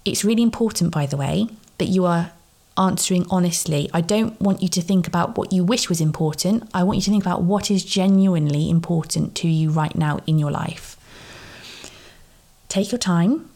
It's 0.05 0.23
really 0.23 0.43
important, 0.43 0.93
by 0.93 1.05
the 1.05 1.17
way, 1.17 1.49
that 1.77 1.87
you 1.87 2.05
are 2.05 2.31
answering 2.77 3.25
honestly. 3.29 3.89
I 3.93 4.01
don't 4.01 4.39
want 4.41 4.61
you 4.61 4.69
to 4.69 4.81
think 4.81 5.07
about 5.07 5.37
what 5.37 5.53
you 5.53 5.63
wish 5.63 5.89
was 5.89 6.01
important. 6.01 6.69
I 6.73 6.83
want 6.83 6.97
you 6.97 7.03
to 7.03 7.11
think 7.11 7.23
about 7.23 7.43
what 7.43 7.69
is 7.69 7.83
genuinely 7.85 8.69
important 8.69 9.35
to 9.35 9.47
you 9.47 9.69
right 9.69 9.95
now 9.95 10.19
in 10.25 10.39
your 10.39 10.51
life. 10.51 10.97
Take 12.69 12.91
your 12.91 12.99
time 12.99 13.49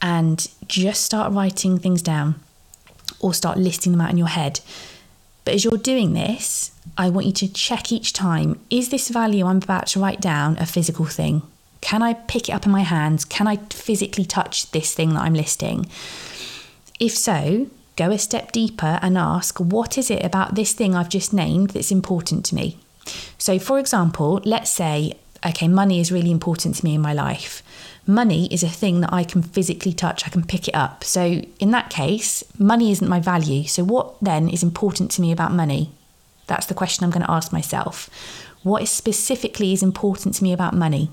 and 0.00 0.48
just 0.66 1.02
start 1.04 1.32
writing 1.32 1.78
things 1.78 2.02
down. 2.02 2.36
or 3.20 3.32
start 3.32 3.56
listing 3.56 3.92
them 3.92 4.00
out 4.00 4.10
in 4.10 4.18
your 4.18 4.26
head. 4.26 4.60
But 5.44 5.54
as 5.54 5.64
you're 5.64 5.78
doing 5.78 6.12
this, 6.12 6.72
I 6.98 7.08
want 7.08 7.26
you 7.26 7.32
to 7.32 7.52
check 7.52 7.92
each 7.92 8.12
time 8.12 8.58
is 8.68 8.88
this 8.88 9.08
value 9.08 9.46
I'm 9.46 9.58
about 9.58 9.86
to 9.88 10.00
write 10.00 10.20
down 10.20 10.56
a 10.58 10.66
physical 10.66 11.04
thing? 11.06 11.42
Can 11.80 12.02
I 12.02 12.14
pick 12.14 12.48
it 12.48 12.52
up 12.52 12.66
in 12.66 12.72
my 12.72 12.82
hands? 12.82 13.24
Can 13.24 13.46
I 13.46 13.56
physically 13.70 14.24
touch 14.24 14.70
this 14.72 14.94
thing 14.94 15.10
that 15.14 15.22
I'm 15.22 15.34
listing? 15.34 15.86
If 16.98 17.16
so, 17.16 17.68
go 17.96 18.10
a 18.10 18.18
step 18.18 18.52
deeper 18.52 18.98
and 19.02 19.18
ask 19.18 19.58
what 19.58 19.98
is 19.98 20.10
it 20.10 20.24
about 20.24 20.54
this 20.54 20.72
thing 20.72 20.94
I've 20.94 21.08
just 21.08 21.32
named 21.32 21.70
that's 21.70 21.90
important 21.90 22.44
to 22.46 22.54
me? 22.54 22.78
So, 23.38 23.58
for 23.58 23.78
example, 23.78 24.40
let's 24.44 24.70
say, 24.70 25.14
okay, 25.44 25.68
money 25.68 26.00
is 26.00 26.12
really 26.12 26.30
important 26.30 26.76
to 26.76 26.84
me 26.84 26.94
in 26.94 27.00
my 27.00 27.12
life. 27.12 27.62
Money 28.06 28.46
is 28.52 28.62
a 28.62 28.68
thing 28.68 29.00
that 29.00 29.12
I 29.12 29.24
can 29.24 29.42
physically 29.42 29.92
touch, 29.92 30.26
I 30.26 30.30
can 30.30 30.44
pick 30.44 30.68
it 30.68 30.74
up. 30.74 31.04
So, 31.04 31.42
in 31.58 31.70
that 31.72 31.90
case, 31.90 32.44
money 32.58 32.90
isn't 32.92 33.08
my 33.08 33.20
value. 33.20 33.64
So, 33.64 33.84
what 33.84 34.14
then 34.20 34.48
is 34.48 34.62
important 34.62 35.10
to 35.12 35.20
me 35.20 35.32
about 35.32 35.52
money? 35.52 35.90
That's 36.46 36.66
the 36.66 36.74
question 36.74 37.04
I'm 37.04 37.10
going 37.10 37.24
to 37.24 37.30
ask 37.30 37.52
myself. 37.52 38.08
What 38.62 38.82
is 38.82 38.90
specifically 38.90 39.72
is 39.72 39.82
important 39.82 40.34
to 40.36 40.44
me 40.44 40.52
about 40.52 40.74
money? 40.74 41.10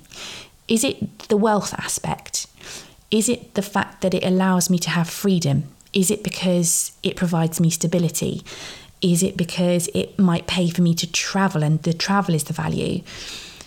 Is 0.67 0.83
it 0.83 1.29
the 1.29 1.37
wealth 1.37 1.73
aspect? 1.73 2.47
Is 3.09 3.27
it 3.27 3.55
the 3.55 3.63
fact 3.63 4.01
that 4.01 4.13
it 4.13 4.23
allows 4.23 4.69
me 4.69 4.77
to 4.79 4.89
have 4.91 5.09
freedom? 5.09 5.63
Is 5.93 6.11
it 6.11 6.23
because 6.23 6.91
it 7.03 7.15
provides 7.15 7.59
me 7.59 7.69
stability? 7.69 8.43
Is 9.01 9.23
it 9.23 9.37
because 9.37 9.87
it 9.93 10.19
might 10.19 10.45
pay 10.45 10.69
for 10.69 10.81
me 10.81 10.93
to 10.95 11.11
travel 11.11 11.63
and 11.63 11.81
the 11.83 11.93
travel 11.93 12.35
is 12.35 12.43
the 12.43 12.53
value? 12.53 13.01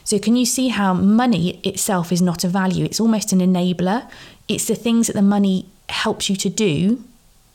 So, 0.04 0.18
can 0.18 0.36
you 0.36 0.44
see 0.44 0.68
how 0.68 0.94
money 0.94 1.60
itself 1.64 2.12
is 2.12 2.20
not 2.20 2.44
a 2.44 2.48
value? 2.48 2.84
It's 2.84 3.00
almost 3.00 3.32
an 3.32 3.40
enabler. 3.40 4.10
It's 4.48 4.66
the 4.66 4.74
things 4.74 5.06
that 5.06 5.14
the 5.14 5.22
money 5.22 5.66
helps 5.88 6.28
you 6.28 6.36
to 6.36 6.50
do 6.50 7.04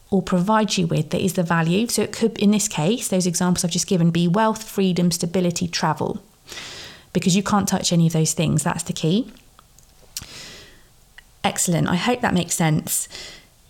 or 0.10 0.22
provides 0.22 0.78
you 0.78 0.88
with 0.88 1.10
that 1.10 1.22
is 1.22 1.34
the 1.34 1.44
value. 1.44 1.88
So, 1.88 2.02
it 2.02 2.14
could, 2.14 2.38
in 2.40 2.52
this 2.52 2.68
case, 2.68 3.10
those 3.10 3.28
examples 3.28 3.64
I've 3.64 3.72
just 3.72 3.88
given, 3.88 4.12
be 4.12 4.28
wealth, 4.28 4.64
freedom, 4.64 5.12
stability, 5.12 5.68
travel. 5.68 6.24
Because 7.14 7.36
you 7.36 7.44
can't 7.44 7.68
touch 7.68 7.92
any 7.92 8.08
of 8.08 8.14
those 8.14 8.34
things. 8.34 8.64
That's 8.64 8.84
the 8.84 8.94
key. 8.94 9.32
Excellent. 11.44 11.88
I 11.88 11.96
hope 11.96 12.22
that 12.22 12.34
makes 12.34 12.56
sense. 12.56 13.08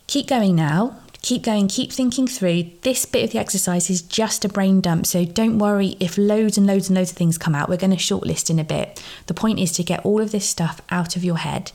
Keep 0.07 0.27
going 0.27 0.55
now. 0.55 0.97
Keep 1.21 1.43
going, 1.43 1.67
keep 1.67 1.91
thinking 1.91 2.27
through. 2.27 2.71
This 2.83 3.05
bit 3.05 3.25
of 3.25 3.31
the 3.31 3.39
exercise 3.39 3.89
is 3.89 4.01
just 4.01 4.45
a 4.45 4.49
brain 4.49 4.79
dump, 4.79 5.05
so 5.05 5.25
don't 5.25 5.57
worry 5.57 5.97
if 5.99 6.17
loads 6.17 6.57
and 6.57 6.65
loads 6.65 6.87
and 6.87 6.97
loads 6.97 7.11
of 7.11 7.17
things 7.17 7.37
come 7.37 7.53
out. 7.53 7.67
We're 7.67 7.75
going 7.75 7.91
to 7.91 7.97
shortlist 7.97 8.49
in 8.49 8.59
a 8.59 8.63
bit. 8.63 9.03
The 9.25 9.33
point 9.33 9.59
is 9.59 9.73
to 9.73 9.83
get 9.83 10.05
all 10.05 10.21
of 10.21 10.31
this 10.31 10.47
stuff 10.47 10.79
out 10.89 11.17
of 11.17 11.25
your 11.25 11.37
head. 11.37 11.73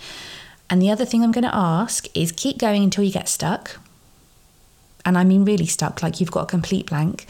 And 0.70 0.80
the 0.80 0.90
other 0.90 1.04
thing 1.04 1.22
I'm 1.22 1.32
going 1.32 1.44
to 1.44 1.54
ask 1.54 2.06
is 2.16 2.32
keep 2.32 2.56
going 2.56 2.82
until 2.82 3.04
you 3.04 3.12
get 3.12 3.28
stuck. 3.28 3.78
And 5.04 5.18
I 5.18 5.24
mean 5.24 5.44
really 5.44 5.66
stuck, 5.66 6.02
like 6.02 6.18
you've 6.18 6.30
got 6.30 6.44
a 6.44 6.46
complete 6.46 6.86
blank. 6.86 7.26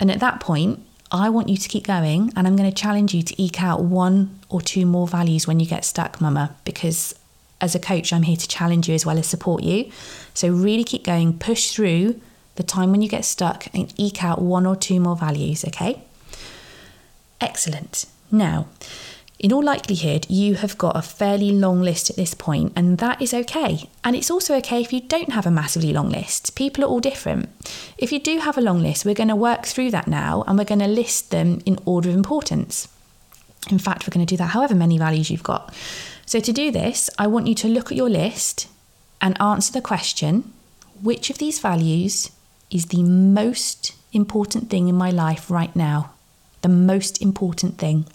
And 0.00 0.10
at 0.10 0.18
that 0.18 0.40
point, 0.40 0.80
I 1.12 1.28
want 1.28 1.48
you 1.48 1.56
to 1.56 1.68
keep 1.68 1.86
going 1.86 2.32
and 2.34 2.48
I'm 2.48 2.56
going 2.56 2.68
to 2.68 2.74
challenge 2.74 3.14
you 3.14 3.22
to 3.22 3.40
eke 3.40 3.62
out 3.62 3.84
one 3.84 4.40
or 4.48 4.60
two 4.60 4.86
more 4.86 5.06
values 5.06 5.46
when 5.46 5.60
you 5.60 5.66
get 5.66 5.84
stuck, 5.84 6.20
mama, 6.20 6.56
because 6.64 7.14
as 7.60 7.74
a 7.74 7.78
coach, 7.78 8.12
I'm 8.12 8.22
here 8.22 8.36
to 8.36 8.48
challenge 8.48 8.88
you 8.88 8.94
as 8.94 9.06
well 9.06 9.18
as 9.18 9.26
support 9.26 9.62
you. 9.62 9.90
So 10.34 10.48
really 10.48 10.84
keep 10.84 11.04
going, 11.04 11.38
push 11.38 11.70
through 11.70 12.20
the 12.56 12.62
time 12.62 12.90
when 12.90 13.02
you 13.02 13.08
get 13.08 13.24
stuck 13.24 13.66
and 13.74 13.92
eke 13.96 14.22
out 14.22 14.40
one 14.40 14.66
or 14.66 14.76
two 14.76 15.00
more 15.00 15.16
values, 15.16 15.64
okay? 15.64 16.02
Excellent. 17.40 18.06
Now, 18.30 18.68
in 19.38 19.52
all 19.52 19.62
likelihood, 19.62 20.26
you 20.30 20.54
have 20.54 20.78
got 20.78 20.96
a 20.96 21.02
fairly 21.02 21.50
long 21.50 21.82
list 21.82 22.08
at 22.08 22.16
this 22.16 22.34
point, 22.34 22.72
and 22.76 22.98
that 22.98 23.20
is 23.20 23.34
okay. 23.34 23.90
And 24.02 24.14
it's 24.14 24.30
also 24.30 24.56
okay 24.56 24.80
if 24.80 24.92
you 24.92 25.00
don't 25.00 25.32
have 25.32 25.46
a 25.46 25.50
massively 25.50 25.92
long 25.92 26.08
list. 26.08 26.54
People 26.54 26.84
are 26.84 26.86
all 26.86 27.00
different. 27.00 27.48
If 27.98 28.12
you 28.12 28.20
do 28.20 28.38
have 28.38 28.56
a 28.56 28.62
long 28.62 28.80
list, 28.80 29.04
we're 29.04 29.14
going 29.14 29.28
to 29.28 29.36
work 29.36 29.66
through 29.66 29.90
that 29.90 30.06
now 30.06 30.44
and 30.46 30.56
we're 30.56 30.64
going 30.64 30.78
to 30.78 30.86
list 30.86 31.30
them 31.30 31.60
in 31.66 31.78
order 31.84 32.08
of 32.08 32.14
importance. 32.14 32.88
In 33.70 33.78
fact, 33.78 34.06
we're 34.06 34.14
going 34.14 34.26
to 34.26 34.32
do 34.32 34.38
that 34.38 34.48
however 34.48 34.74
many 34.74 34.98
values 34.98 35.30
you've 35.30 35.42
got. 35.42 35.74
So, 36.26 36.40
to 36.40 36.52
do 36.52 36.70
this, 36.70 37.10
I 37.18 37.26
want 37.26 37.46
you 37.46 37.54
to 37.56 37.68
look 37.68 37.90
at 37.90 37.96
your 37.96 38.10
list 38.10 38.68
and 39.20 39.40
answer 39.40 39.72
the 39.72 39.80
question 39.80 40.52
which 41.02 41.28
of 41.28 41.38
these 41.38 41.58
values 41.58 42.30
is 42.70 42.86
the 42.86 43.02
most 43.02 43.94
important 44.12 44.70
thing 44.70 44.88
in 44.88 44.94
my 44.94 45.10
life 45.10 45.50
right 45.50 45.74
now? 45.74 46.12
The 46.62 46.68
most 46.68 47.20
important 47.20 47.78
thing. 47.78 48.06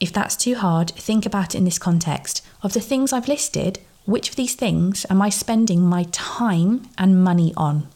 If 0.00 0.12
that's 0.12 0.36
too 0.36 0.54
hard, 0.54 0.90
think 0.90 1.26
about 1.26 1.54
it 1.54 1.58
in 1.58 1.64
this 1.64 1.78
context. 1.78 2.44
Of 2.62 2.72
the 2.72 2.80
things 2.80 3.12
I've 3.12 3.28
listed, 3.28 3.80
which 4.06 4.30
of 4.30 4.36
these 4.36 4.54
things 4.54 5.04
am 5.10 5.20
I 5.20 5.28
spending 5.28 5.82
my 5.82 6.04
time 6.12 6.88
and 6.96 7.22
money 7.22 7.52
on? 7.56 7.88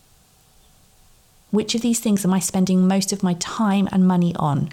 Which 1.51 1.75
of 1.75 1.81
these 1.81 2.01
things 2.01 2.25
am 2.25 2.33
I 2.33 2.39
spending 2.39 2.87
most 2.87 3.13
of 3.13 3.23
my 3.23 3.35
time 3.35 3.89
and 3.93 4.07
money 4.07 4.35
on? 4.37 4.71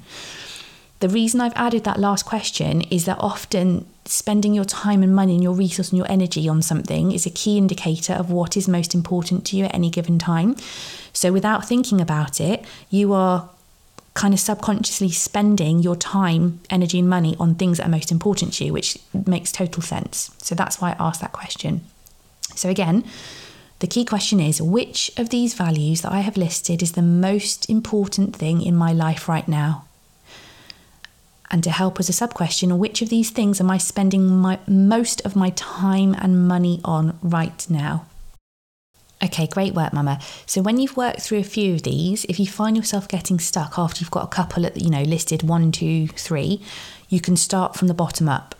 The 0.99 1.09
reason 1.09 1.39
I've 1.39 1.55
added 1.55 1.85
that 1.85 1.99
last 1.99 2.23
question 2.23 2.81
is 2.81 3.05
that 3.05 3.17
often 3.19 3.85
spending 4.05 4.53
your 4.53 4.65
time 4.65 5.01
and 5.01 5.15
money 5.15 5.35
and 5.35 5.43
your 5.43 5.53
resource 5.53 5.89
and 5.89 5.97
your 5.97 6.11
energy 6.11 6.49
on 6.49 6.61
something 6.61 7.13
is 7.13 7.25
a 7.25 7.29
key 7.29 7.57
indicator 7.57 8.13
of 8.13 8.31
what 8.31 8.57
is 8.57 8.67
most 8.67 8.93
important 8.93 9.45
to 9.45 9.57
you 9.57 9.65
at 9.65 9.73
any 9.73 9.89
given 9.89 10.19
time. 10.19 10.57
So 11.13 11.31
without 11.31 11.65
thinking 11.65 12.01
about 12.01 12.41
it, 12.41 12.65
you 12.89 13.13
are 13.13 13.49
kind 14.13 14.33
of 14.33 14.39
subconsciously 14.41 15.11
spending 15.11 15.79
your 15.79 15.95
time, 15.95 16.59
energy, 16.69 16.99
and 16.99 17.09
money 17.09 17.37
on 17.39 17.55
things 17.55 17.77
that 17.77 17.87
are 17.87 17.91
most 17.91 18.11
important 18.11 18.53
to 18.55 18.65
you, 18.65 18.73
which 18.73 18.97
makes 19.25 19.53
total 19.53 19.81
sense. 19.81 20.35
So 20.39 20.53
that's 20.53 20.81
why 20.81 20.91
I 20.91 21.07
asked 21.07 21.21
that 21.21 21.31
question. 21.31 21.81
So 22.55 22.69
again, 22.69 23.05
the 23.79 23.87
key 23.87 24.03
question 24.03 24.41
is 24.41 24.61
which 24.61 25.09
of 25.15 25.29
these 25.29 25.53
values 25.53 26.01
that 26.01 26.11
I 26.11 26.19
have 26.19 26.35
listed 26.35 26.83
is 26.83 26.93
the 26.93 27.01
most 27.01 27.69
important 27.69 28.35
thing 28.35 28.61
in 28.61 28.75
my 28.75 28.91
life 28.91 29.29
right 29.29 29.47
now? 29.47 29.85
And 31.51 31.63
to 31.63 31.71
help 31.71 31.99
as 31.99 32.09
a 32.09 32.13
sub 32.13 32.33
question 32.33 32.77
which 32.77 33.01
of 33.01 33.09
these 33.09 33.29
things 33.29 33.59
am 33.59 33.71
I 33.71 33.77
spending 33.77 34.27
my, 34.27 34.59
most 34.67 35.21
of 35.25 35.35
my 35.35 35.51
time 35.51 36.15
and 36.19 36.47
money 36.47 36.79
on 36.83 37.17
right 37.21 37.65
now? 37.69 38.05
Okay, 39.21 39.47
great 39.47 39.73
work, 39.73 39.91
Mama. 39.91 40.19
So 40.45 40.61
when 40.61 40.79
you've 40.79 40.95
worked 40.95 41.21
through 41.21 41.39
a 41.39 41.43
few 41.43 41.73
of 41.73 41.83
these, 41.83 42.23
if 42.25 42.39
you 42.39 42.47
find 42.47 42.77
yourself 42.77 43.07
getting 43.07 43.37
stuck 43.37 43.77
after 43.77 43.99
you've 43.99 44.11
got 44.11 44.23
a 44.23 44.27
couple, 44.27 44.65
at, 44.65 44.77
you 44.77 44.89
know, 44.89 45.03
listed 45.03 45.43
one, 45.43 45.73
two, 45.73 46.07
three, 46.07 46.61
you 47.09 47.19
can 47.19 47.35
start 47.35 47.75
from 47.75 47.89
the 47.89 47.93
bottom 47.93 48.29
up. 48.29 48.55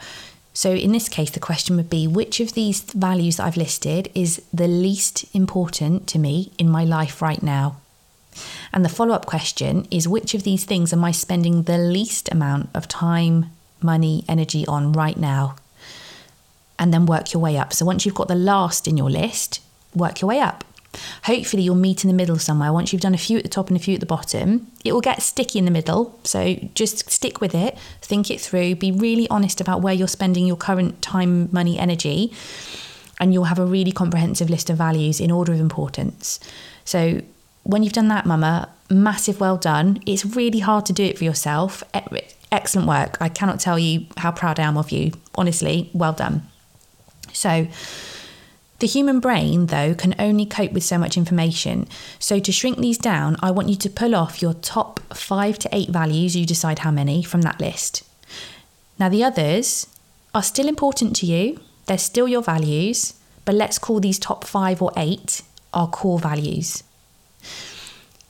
So 0.52 0.72
in 0.72 0.92
this 0.92 1.08
case, 1.08 1.32
the 1.32 1.40
question 1.40 1.78
would 1.78 1.90
be 1.90 2.08
which 2.08 2.42
of 2.42 2.54
these 2.54 2.82
values 2.82 3.40
I've 3.40 3.56
listed 3.56 4.12
is 4.14 4.42
the 4.54 4.68
least 4.68 5.34
important 5.34 6.08
to 6.08 6.20
me 6.20 6.52
in 6.58 6.70
my 6.70 6.84
life 6.84 7.22
right 7.22 7.42
now? 7.42 7.78
And 8.72 8.86
the 8.86 8.90
follow 8.90 9.14
up 9.14 9.26
question 9.26 9.88
is 9.92 10.08
which 10.08 10.34
of 10.34 10.44
these 10.44 10.66
things 10.66 10.94
am 10.94 11.04
I 11.04 11.12
spending 11.12 11.64
the 11.64 11.78
least 11.78 12.30
amount 12.32 12.70
of 12.74 12.88
time, 12.88 13.48
money, 13.82 14.24
energy 14.28 14.66
on 14.68 14.94
right 14.94 15.18
now? 15.18 15.56
And 16.78 16.94
then 16.94 17.06
work 17.06 17.34
your 17.34 17.42
way 17.42 17.58
up. 17.58 17.74
So 17.74 17.86
once 17.86 18.06
you've 18.06 18.16
got 18.16 18.28
the 18.28 18.36
last 18.36 18.88
in 18.88 18.96
your 18.96 19.10
list, 19.10 19.62
work 19.96 20.22
your 20.22 20.30
way 20.30 20.40
up. 20.40 20.64
Hopefully, 21.26 21.62
you'll 21.64 21.76
meet 21.76 22.04
in 22.04 22.08
the 22.08 22.16
middle 22.16 22.40
somewhere. 22.40 22.74
Once 22.74 22.92
you've 22.92 23.02
done 23.02 23.14
a 23.14 23.18
few 23.18 23.38
at 23.38 23.44
the 23.44 23.50
top 23.50 23.68
and 23.68 23.78
a 23.78 23.80
few 23.80 23.94
at 23.94 24.00
the 24.00 24.06
bottom, 24.06 24.72
it 24.84 24.92
will 24.92 25.02
get 25.02 25.22
sticky 25.22 25.60
in 25.60 25.66
the 25.66 25.72
middle. 25.72 26.20
So 26.24 26.56
just 26.74 27.12
stick 27.12 27.42
with 27.42 27.54
it, 27.54 27.78
think 28.02 28.32
it 28.32 28.42
through, 28.42 28.76
be 28.76 28.92
really 28.92 29.30
honest 29.30 29.62
about 29.62 29.82
where 29.82 29.94
you're 29.94 30.08
spending 30.08 30.48
your 30.48 30.58
current 30.58 31.02
time, 31.02 31.50
money, 31.52 31.78
energy, 31.78 32.34
and 33.20 33.34
you'll 33.34 33.46
have 33.46 33.60
a 33.60 33.66
really 33.66 33.92
comprehensive 33.92 34.50
list 34.50 34.70
of 34.70 34.78
values 34.78 35.20
in 35.20 35.30
order 35.30 35.54
of 35.54 35.60
importance. 35.60 36.40
So 36.86 37.22
when 37.64 37.84
you've 37.84 37.94
done 37.94 38.08
that, 38.08 38.26
Mama, 38.26 38.70
massive 38.90 39.40
well 39.40 39.58
done. 39.58 40.02
It's 40.06 40.26
really 40.26 40.60
hard 40.60 40.86
to 40.88 40.94
do 40.94 41.04
it 41.04 41.18
for 41.18 41.24
yourself. 41.24 41.84
Excellent 42.52 42.88
work. 42.88 43.18
I 43.22 43.30
cannot 43.30 43.60
tell 43.60 43.78
you 43.78 44.08
how 44.18 44.32
proud 44.32 44.60
I 44.60 44.64
am 44.64 44.78
of 44.78 44.92
you. 44.92 45.12
Honestly, 45.36 45.90
well 45.94 46.14
done. 46.14 46.44
So, 47.32 47.68
the 48.80 48.88
human 48.88 49.20
brain, 49.20 49.68
though, 49.68 49.94
can 49.94 50.16
only 50.18 50.46
cope 50.46 50.72
with 50.72 50.84
so 50.84 50.98
much 50.98 51.18
information. 51.18 51.88
So, 52.18 52.40
to 52.40 52.52
shrink 52.52 52.80
these 52.80 52.98
down, 52.98 53.36
I 53.42 53.52
want 53.52 53.70
you 53.70 53.76
to 53.76 53.90
pull 53.90 54.16
off 54.16 54.42
your 54.42 54.54
top 54.54 55.00
five 55.14 55.60
to 55.60 55.70
eight 55.72 55.90
values, 55.90 56.36
you 56.36 56.46
decide 56.46 56.80
how 56.80 56.92
many, 56.92 57.22
from 57.22 57.42
that 57.42 57.60
list. 57.60 58.04
Now, 58.98 59.10
the 59.10 59.24
others 59.24 59.88
are 60.34 60.44
still 60.44 60.68
important 60.68 61.16
to 61.18 61.26
you, 61.26 61.60
they're 61.86 61.98
still 61.98 62.28
your 62.28 62.42
values, 62.42 63.14
but 63.46 63.56
let's 63.56 63.80
call 63.80 64.00
these 64.00 64.20
top 64.20 64.44
five 64.44 64.82
or 64.82 64.92
eight 64.96 65.42
our 65.74 65.88
core 65.88 66.20
values. 66.20 66.84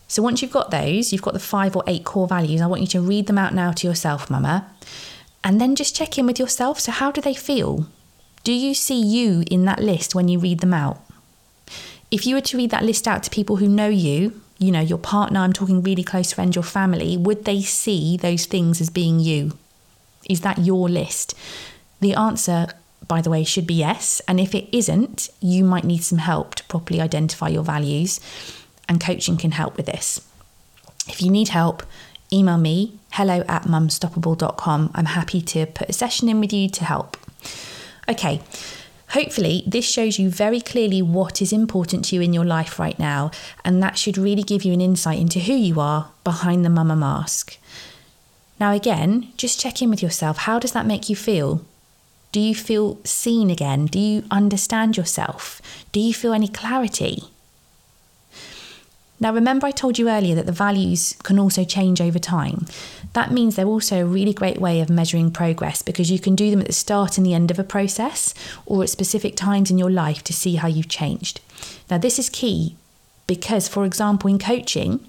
So 0.07 0.23
once 0.23 0.41
you've 0.41 0.51
got 0.51 0.71
those, 0.71 1.13
you've 1.13 1.21
got 1.21 1.33
the 1.33 1.39
five 1.39 1.75
or 1.75 1.83
eight 1.85 2.03
core 2.03 2.27
values, 2.27 2.61
I 2.61 2.67
want 2.67 2.81
you 2.81 2.87
to 2.87 3.01
read 3.01 3.27
them 3.27 3.37
out 3.37 3.53
now 3.53 3.71
to 3.71 3.87
yourself, 3.87 4.29
Mama. 4.29 4.69
And 5.43 5.61
then 5.61 5.75
just 5.75 5.95
check 5.95 6.17
in 6.17 6.25
with 6.25 6.39
yourself. 6.39 6.79
So, 6.79 6.91
how 6.91 7.11
do 7.11 7.21
they 7.21 7.33
feel? 7.33 7.87
Do 8.43 8.51
you 8.51 8.73
see 8.73 8.99
you 8.99 9.43
in 9.51 9.65
that 9.65 9.79
list 9.79 10.15
when 10.15 10.27
you 10.27 10.39
read 10.39 10.59
them 10.59 10.73
out? 10.73 10.99
If 12.09 12.25
you 12.25 12.35
were 12.35 12.41
to 12.41 12.57
read 12.57 12.71
that 12.71 12.83
list 12.83 13.07
out 13.07 13.21
to 13.23 13.29
people 13.29 13.57
who 13.57 13.67
know 13.67 13.87
you, 13.87 14.41
you 14.57 14.71
know, 14.71 14.81
your 14.81 14.97
partner, 14.97 15.41
I'm 15.41 15.53
talking 15.53 15.83
really 15.83 16.03
close 16.03 16.33
friends, 16.33 16.55
your 16.55 16.63
family, 16.63 17.15
would 17.15 17.45
they 17.45 17.61
see 17.61 18.17
those 18.17 18.45
things 18.45 18.81
as 18.81 18.89
being 18.89 19.19
you? 19.19 19.57
Is 20.27 20.41
that 20.41 20.57
your 20.57 20.89
list? 20.89 21.35
The 22.01 22.15
answer 22.15 22.67
by 23.09 23.21
the 23.21 23.29
way, 23.29 23.43
should 23.43 23.67
be 23.67 23.73
yes. 23.73 24.21
And 24.27 24.39
if 24.39 24.53
it 24.53 24.69
isn't, 24.71 25.29
you 25.41 25.63
might 25.65 25.83
need 25.83 26.03
some 26.03 26.19
help 26.19 26.55
to 26.55 26.63
properly 26.65 27.01
identify 27.01 27.47
your 27.49 27.63
values, 27.63 28.19
and 28.89 28.99
coaching 28.99 29.37
can 29.37 29.51
help 29.51 29.77
with 29.77 29.85
this. 29.85 30.27
If 31.07 31.21
you 31.21 31.31
need 31.31 31.49
help, 31.49 31.83
email 32.33 32.57
me 32.57 32.99
hello 33.11 33.43
at 33.47 33.63
mumstoppable.com. 33.63 34.91
I'm 34.93 35.05
happy 35.05 35.41
to 35.41 35.65
put 35.65 35.89
a 35.89 35.93
session 35.93 36.27
in 36.27 36.39
with 36.39 36.51
you 36.51 36.69
to 36.69 36.83
help. 36.83 37.15
Okay, 38.07 38.41
hopefully, 39.09 39.63
this 39.65 39.89
shows 39.89 40.19
you 40.19 40.29
very 40.29 40.59
clearly 40.59 41.01
what 41.01 41.41
is 41.41 41.53
important 41.53 42.05
to 42.05 42.15
you 42.15 42.21
in 42.21 42.33
your 42.33 42.45
life 42.45 42.79
right 42.79 42.97
now, 42.97 43.31
and 43.63 43.81
that 43.81 43.97
should 43.97 44.17
really 44.17 44.43
give 44.43 44.63
you 44.63 44.73
an 44.73 44.81
insight 44.81 45.19
into 45.19 45.39
who 45.39 45.53
you 45.53 45.79
are 45.79 46.11
behind 46.23 46.65
the 46.65 46.69
mama 46.69 46.95
mask. 46.95 47.57
Now, 48.59 48.73
again, 48.73 49.31
just 49.37 49.59
check 49.59 49.81
in 49.81 49.89
with 49.89 50.03
yourself. 50.03 50.39
How 50.39 50.59
does 50.59 50.73
that 50.73 50.85
make 50.85 51.09
you 51.09 51.15
feel? 51.15 51.63
Do 52.31 52.39
you 52.39 52.53
feel 52.53 52.99
seen 53.03 53.49
again? 53.49 53.85
Do 53.85 53.99
you 53.99 54.23
understand 54.29 54.97
yourself? 54.97 55.61
Do 55.91 55.99
you 55.99 56.13
feel 56.13 56.33
any 56.33 56.47
clarity? 56.47 57.23
Now, 59.19 59.33
remember, 59.33 59.67
I 59.67 59.71
told 59.71 59.99
you 59.99 60.09
earlier 60.09 60.35
that 60.35 60.45
the 60.45 60.51
values 60.51 61.15
can 61.23 61.39
also 61.39 61.63
change 61.63 61.99
over 61.99 62.19
time. 62.19 62.65
That 63.13 63.31
means 63.31 63.55
they're 63.55 63.65
also 63.65 64.01
a 64.01 64.05
really 64.05 64.33
great 64.33 64.59
way 64.59 64.79
of 64.79 64.89
measuring 64.89 65.31
progress 65.31 65.81
because 65.81 66.09
you 66.09 66.19
can 66.19 66.35
do 66.35 66.49
them 66.51 66.61
at 66.61 66.67
the 66.67 66.73
start 66.73 67.17
and 67.17 67.25
the 67.25 67.33
end 67.33 67.51
of 67.51 67.59
a 67.59 67.63
process 67.63 68.33
or 68.65 68.83
at 68.83 68.89
specific 68.89 69.35
times 69.35 69.69
in 69.69 69.77
your 69.77 69.91
life 69.91 70.23
to 70.23 70.33
see 70.33 70.55
how 70.55 70.67
you've 70.67 70.87
changed. 70.87 71.41
Now, 71.89 71.97
this 71.97 72.17
is 72.17 72.29
key 72.29 72.77
because, 73.27 73.67
for 73.67 73.83
example, 73.83 74.29
in 74.29 74.39
coaching, 74.39 75.05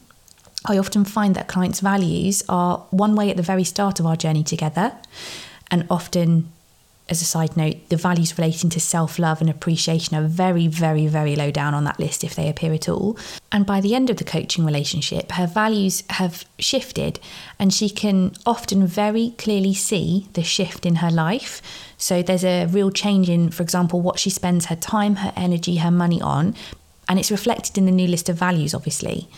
I 0.67 0.76
often 0.76 1.05
find 1.05 1.35
that 1.37 1.49
clients' 1.49 1.81
values 1.81 2.43
are 2.49 2.79
one 2.90 3.14
way 3.14 3.31
at 3.31 3.37
the 3.37 3.43
very 3.43 3.64
start 3.64 4.00
of 4.00 4.07
our 4.07 4.17
journey 4.17 4.43
together 4.43 4.93
and 5.71 5.87
often 5.88 6.50
as 7.11 7.21
a 7.21 7.25
side 7.25 7.57
note, 7.57 7.76
the 7.88 7.97
values 7.97 8.38
relating 8.38 8.71
to 8.71 8.81
self 8.81 9.19
love 9.19 9.40
and 9.40 9.50
appreciation 9.50 10.17
are 10.17 10.26
very, 10.26 10.69
very, 10.69 11.09
very 11.09 11.35
low 11.35 11.50
down 11.50 11.75
on 11.75 11.83
that 11.85 11.99
list 11.99 12.23
if 12.23 12.37
they 12.37 12.49
appear 12.49 12.73
at 12.73 12.88
all. 12.88 13.19
And 13.50 13.67
by 13.67 13.81
the 13.81 13.97
end 13.97 14.11
of 14.11 14.17
the 14.17 14.25
coaching 14.25 14.64
relationship, 14.64 15.33
her 15.33 15.49
values 15.49 16.05
have 16.11 16.45
shifted 16.61 17.19
and 17.59 17.75
she 17.75 17.90
can 17.90 18.33
often 18.47 18.87
very 18.87 19.35
clearly 19.38 19.75
see 19.75 20.29
the 20.35 20.45
shift 20.45 20.87
in 20.87 20.97
her 20.97 21.11
life. 21.11 21.61
So 21.99 22.23
there's 22.23 22.45
a 22.45 22.67
real 22.67 22.93
change 22.93 23.29
in, 23.29 23.50
for 23.50 23.64
example, 23.64 24.00
what 24.00 24.21
she 24.21 24.31
spends 24.31 24.67
her 24.67 24.76
time, 24.76 25.17
her 25.17 25.33
energy, 25.37 25.76
her 25.79 25.90
money 25.90 26.23
on. 26.23 26.55
And 27.09 27.19
it's 27.19 27.33
reflected 27.33 27.76
in 27.76 27.87
the 27.87 27.93
new 27.93 28.07
list 28.07 28.29
of 28.29 28.37
values, 28.37 28.73
obviously. 28.73 29.29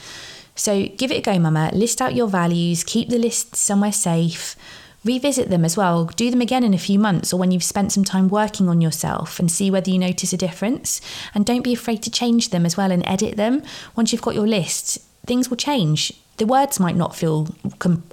So 0.55 0.88
give 0.88 1.11
it 1.11 1.17
a 1.17 1.23
go, 1.23 1.38
Mama. 1.38 1.71
List 1.73 2.02
out 2.02 2.14
your 2.14 2.29
values, 2.29 2.85
keep 2.85 3.09
the 3.09 3.19
list 3.19 3.57
somewhere 3.57 3.93
safe 3.93 4.57
revisit 5.04 5.50
them 5.50 5.64
as 5.64 5.76
well. 5.76 6.04
Do 6.04 6.30
them 6.30 6.40
again 6.40 6.64
in 6.64 6.75
a 6.75 6.78
few 6.78 6.99
months 6.99 7.32
or 7.32 7.38
when 7.38 7.50
you've 7.50 7.64
spent 7.64 7.92
some 7.92 8.04
time 8.04 8.28
working 8.28 8.68
on 8.68 8.80
yourself 8.80 9.38
and 9.38 9.50
see 9.50 9.71
whether 9.71 9.90
you 9.90 9.99
notice 9.99 10.32
a 10.32 10.37
difference. 10.37 11.00
And 11.35 11.44
don't 11.44 11.62
be 11.62 11.73
afraid 11.73 12.02
to 12.04 12.11
change 12.11 12.50
them 12.50 12.64
as 12.64 12.76
well 12.76 12.92
and 12.92 13.06
edit 13.06 13.37
them. 13.37 13.62
Once 13.97 14.12
you've 14.12 14.23
got 14.23 14.35
your 14.35 14.47
list, 14.47 14.99
things 15.26 15.50
will 15.50 15.56
change. 15.56 16.12
The 16.37 16.47
words 16.47 16.80
might 16.80 16.97
not 16.97 17.16
feel 17.16 17.49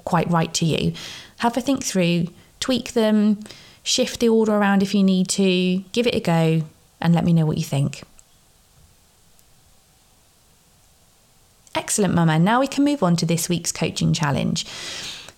quite 0.04 0.30
right 0.30 0.52
to 0.54 0.64
you. 0.64 0.92
Have 1.38 1.56
a 1.56 1.60
think 1.60 1.84
through, 1.84 2.26
tweak 2.58 2.92
them, 2.92 3.40
shift 3.82 4.20
the 4.20 4.28
order 4.28 4.52
around 4.52 4.82
if 4.82 4.94
you 4.94 5.02
need 5.02 5.28
to, 5.28 5.78
give 5.92 6.06
it 6.06 6.14
a 6.14 6.20
go, 6.20 6.62
and 7.00 7.14
let 7.14 7.24
me 7.24 7.32
know 7.32 7.46
what 7.46 7.56
you 7.56 7.64
think. 7.64 8.02
Excellent, 11.74 12.14
Mama. 12.14 12.38
Now 12.38 12.60
we 12.60 12.66
can 12.66 12.84
move 12.84 13.02
on 13.02 13.16
to 13.16 13.26
this 13.26 13.48
week's 13.48 13.72
coaching 13.72 14.12
challenge. 14.12 14.66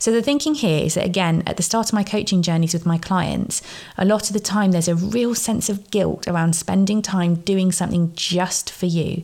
So 0.02 0.10
the 0.10 0.20
thinking 0.20 0.56
here 0.56 0.84
is 0.84 0.94
that, 0.94 1.06
again, 1.06 1.44
at 1.46 1.56
the 1.56 1.62
start 1.62 1.90
of 1.90 1.92
my 1.92 2.02
coaching 2.02 2.42
journeys 2.42 2.72
with 2.72 2.84
my 2.84 2.98
clients, 2.98 3.62
a 3.96 4.04
lot 4.04 4.26
of 4.26 4.32
the 4.32 4.40
time 4.40 4.72
there's 4.72 4.88
a 4.88 4.96
real 4.96 5.32
sense 5.32 5.68
of 5.68 5.92
guilt 5.92 6.26
around 6.26 6.56
spending 6.56 7.02
time 7.02 7.36
doing 7.36 7.70
something 7.70 8.12
just 8.16 8.68
for 8.68 8.86
you. 8.86 9.22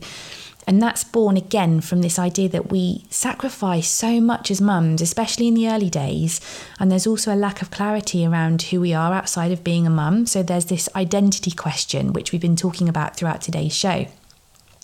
And 0.65 0.81
that's 0.81 1.03
born 1.03 1.35
again 1.35 1.81
from 1.81 2.01
this 2.01 2.17
idea 2.17 2.47
that 2.47 2.71
we 2.71 3.03
sacrifice 3.09 3.89
so 3.89 4.21
much 4.21 4.49
as 4.49 4.61
mums, 4.61 5.01
especially 5.01 5.49
in 5.49 5.53
the 5.53 5.67
early 5.67 5.89
days. 5.89 6.39
And 6.79 6.89
there's 6.89 7.05
also 7.05 7.35
a 7.35 7.35
lack 7.35 7.61
of 7.61 7.71
clarity 7.71 8.25
around 8.25 8.61
who 8.61 8.79
we 8.79 8.93
are 8.93 9.11
outside 9.11 9.51
of 9.51 9.65
being 9.65 9.85
a 9.85 9.89
mum. 9.89 10.27
So 10.27 10.43
there's 10.43 10.67
this 10.67 10.87
identity 10.95 11.51
question, 11.51 12.13
which 12.13 12.31
we've 12.31 12.39
been 12.39 12.55
talking 12.55 12.87
about 12.87 13.17
throughout 13.17 13.41
today's 13.41 13.75
show. 13.75 14.07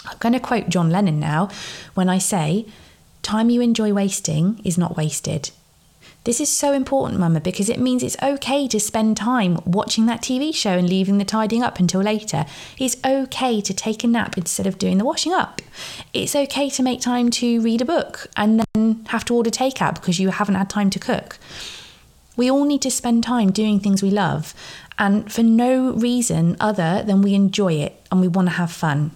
I'm 0.06 0.18
going 0.20 0.34
to 0.34 0.42
quote 0.42 0.68
John 0.68 0.90
Lennon 0.90 1.22
now 1.22 1.48
when 1.94 2.10
I 2.10 2.18
say, 2.18 2.66
Time 3.22 3.50
you 3.50 3.62
enjoy 3.62 3.94
wasting 3.94 4.60
is 4.66 4.78
not 4.78 4.98
wasted. 4.98 5.52
This 6.26 6.42
is 6.42 6.52
so 6.52 6.74
important, 6.74 7.20
Mama, 7.20 7.40
because 7.40 7.70
it 7.70 7.80
means 7.80 8.02
it's 8.02 8.18
okay 8.22 8.68
to 8.70 8.80
spend 8.80 9.16
time 9.16 9.60
watching 9.64 10.08
that 10.08 10.24
TV 10.24 10.54
show 10.54 10.72
and 10.72 10.90
leaving 10.90 11.20
the 11.20 11.24
tidying 11.24 11.62
up 11.62 11.78
until 11.78 12.02
later. 12.02 12.48
It's 12.80 12.98
okay 13.06 13.62
to 13.62 13.74
take 13.76 14.04
a 14.04 14.08
nap 14.08 14.36
instead 14.36 14.66
of 14.66 14.80
doing 14.80 14.98
the 14.98 15.06
washing 15.06 15.34
up. 15.34 15.62
It's 16.14 16.36
okay 16.36 16.72
to 16.72 16.82
make 16.82 17.00
time 17.00 17.30
to 17.30 17.62
read 17.62 17.80
a 17.80 17.86
book 17.86 18.26
and 18.36 18.66
then 18.74 19.06
have 19.10 19.24
to 19.26 19.36
order 19.36 19.52
takeout 19.52 19.96
because 19.96 20.20
you 20.20 20.30
haven't 20.30 20.56
had 20.56 20.68
time 20.68 20.90
to 20.90 21.00
cook. 21.00 21.38
We 22.36 22.50
all 22.50 22.66
need 22.66 22.82
to 22.82 22.92
spend 22.92 23.24
time 23.24 23.52
doing 23.52 23.80
things 23.80 24.02
we 24.02 24.10
love 24.10 24.56
and 24.98 25.32
for 25.32 25.44
no 25.44 25.92
reason 25.94 26.58
other 26.60 27.04
than 27.06 27.22
we 27.22 27.36
enjoy 27.36 27.74
it 27.74 28.02
and 28.12 28.20
we 28.20 28.28
want 28.28 28.48
to 28.48 28.56
have 28.56 28.72
fun. 28.72 29.12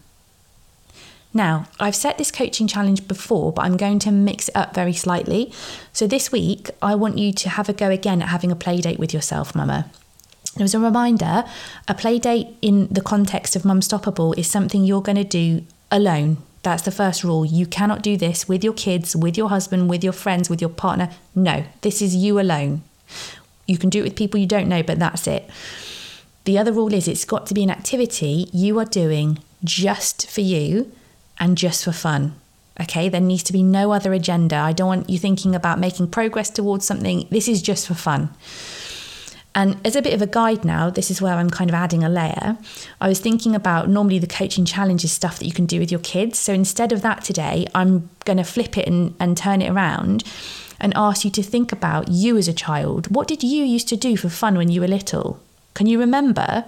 Now, 1.39 1.67
I've 1.80 1.95
set 1.95 2.17
this 2.17 2.32
coaching 2.32 2.67
challenge 2.67 3.08
before, 3.08 3.54
but 3.54 3.62
I'm 3.62 3.78
going 3.78 3.99
to 3.99 4.12
mix 4.12 4.49
it 4.49 4.58
up 4.58 4.75
very 4.75 4.91
slightly. 4.91 5.54
So 5.93 6.06
this 6.06 6.34
week, 6.34 6.69
I 6.82 6.95
want 6.95 7.17
you 7.17 7.32
to 7.32 7.47
have 7.47 7.69
a 7.69 7.73
go 7.73 7.89
again 7.89 8.21
at 8.21 8.28
having 8.28 8.52
a 8.52 8.58
play 8.58 8.82
date 8.82 8.99
with 8.99 9.13
yourself, 9.13 9.56
Mama. 9.56 9.89
As 10.60 10.75
a 10.75 10.82
reminder, 10.82 11.45
a 11.88 11.93
play 11.93 12.19
date 12.19 12.58
in 12.62 12.89
the 12.91 12.99
context 12.99 13.56
of 13.56 13.62
Mumstoppable 13.62 14.38
is 14.38 14.47
something 14.47 14.84
you're 14.84 15.02
going 15.02 15.15
to 15.15 15.23
do 15.23 15.63
alone. 15.89 16.39
That's 16.63 16.84
the 16.84 16.91
first 16.91 17.23
rule. 17.23 17.45
You 17.45 17.65
cannot 17.65 18.02
do 18.02 18.17
this 18.17 18.49
with 18.49 18.62
your 18.62 18.73
kids, 18.73 19.15
with 19.15 19.38
your 19.38 19.47
husband, 19.47 19.89
with 19.89 20.04
your 20.04 20.12
friends, 20.12 20.49
with 20.49 20.60
your 20.60 20.69
partner. 20.69 21.10
No, 21.36 21.63
this 21.84 22.02
is 22.02 22.17
you 22.17 22.38
alone. 22.41 22.82
You 23.65 23.78
can 23.78 23.89
do 23.89 23.99
it 23.99 24.04
with 24.04 24.17
people 24.17 24.41
you 24.41 24.45
don't 24.45 24.67
know, 24.67 24.84
but 24.84 24.99
that's 24.99 25.25
it. 25.25 25.49
The 26.43 26.58
other 26.58 26.73
rule 26.73 26.93
is 26.93 27.08
it's 27.08 27.23
got 27.23 27.45
to 27.45 27.54
be 27.54 27.63
an 27.63 27.71
activity 27.71 28.49
you 28.52 28.78
are 28.78 28.84
doing 28.84 29.39
just 29.63 30.30
for 30.30 30.41
you 30.41 30.91
and 31.39 31.58
just 31.58 31.86
for 31.86 31.91
fun. 31.91 32.36
Okay, 32.82 33.10
there 33.10 33.21
needs 33.21 33.43
to 33.43 33.54
be 33.54 33.63
no 33.63 33.91
other 33.91 34.13
agenda. 34.13 34.56
I 34.56 34.71
don't 34.71 34.88
want 34.88 35.10
you 35.10 35.17
thinking 35.17 35.54
about 35.54 35.80
making 35.80 36.10
progress 36.12 36.49
towards 36.49 36.86
something. 36.86 37.28
This 37.30 37.47
is 37.47 37.62
just 37.62 37.88
for 37.88 37.93
fun. 37.93 38.30
And 39.56 39.78
as 39.86 39.95
a 39.95 40.02
bit 40.02 40.13
of 40.13 40.21
a 40.21 40.28
guide 40.28 40.63
now, 40.63 40.89
this 40.89 41.12
is 41.12 41.21
where 41.21 41.34
I'm 41.34 41.49
kind 41.49 41.69
of 41.69 41.73
adding 41.73 42.04
a 42.04 42.10
layer. 42.10 42.58
I 43.02 43.10
was 43.10 43.19
thinking 43.19 43.56
about 43.56 43.89
normally 43.89 44.19
the 44.19 44.28
coaching 44.28 44.63
challenges 44.63 45.12
stuff 45.12 45.39
that 45.39 45.45
you 45.45 45.52
can 45.52 45.65
do 45.65 45.80
with 45.80 45.91
your 45.91 45.99
kids. 45.99 46.39
So 46.39 46.54
instead 46.54 46.93
of 46.93 47.02
that 47.02 47.23
today, 47.23 47.67
I'm 47.75 48.10
going 48.25 48.38
to 48.38 48.43
flip 48.43 48.78
it 48.78 48.88
and, 48.88 49.15
and 49.19 49.36
turn 49.36 49.62
it 49.62 49.69
around 49.69 50.23
and 50.80 50.93
ask 50.95 51.25
you 51.25 51.32
to 51.32 51.43
think 51.43 51.71
about 51.71 52.08
you 52.10 52.38
as 52.38 52.47
a 52.47 52.54
child. 52.54 53.13
What 53.13 53.28
did 53.28 53.43
you 53.43 53.65
used 53.65 53.89
to 53.89 53.97
do 53.97 54.15
for 54.15 54.30
fun 54.30 54.58
when 54.58 54.69
you 54.69 54.82
were 54.82 54.88
little? 54.88 55.41
Can 55.73 55.88
you 55.88 55.99
remember? 55.99 56.65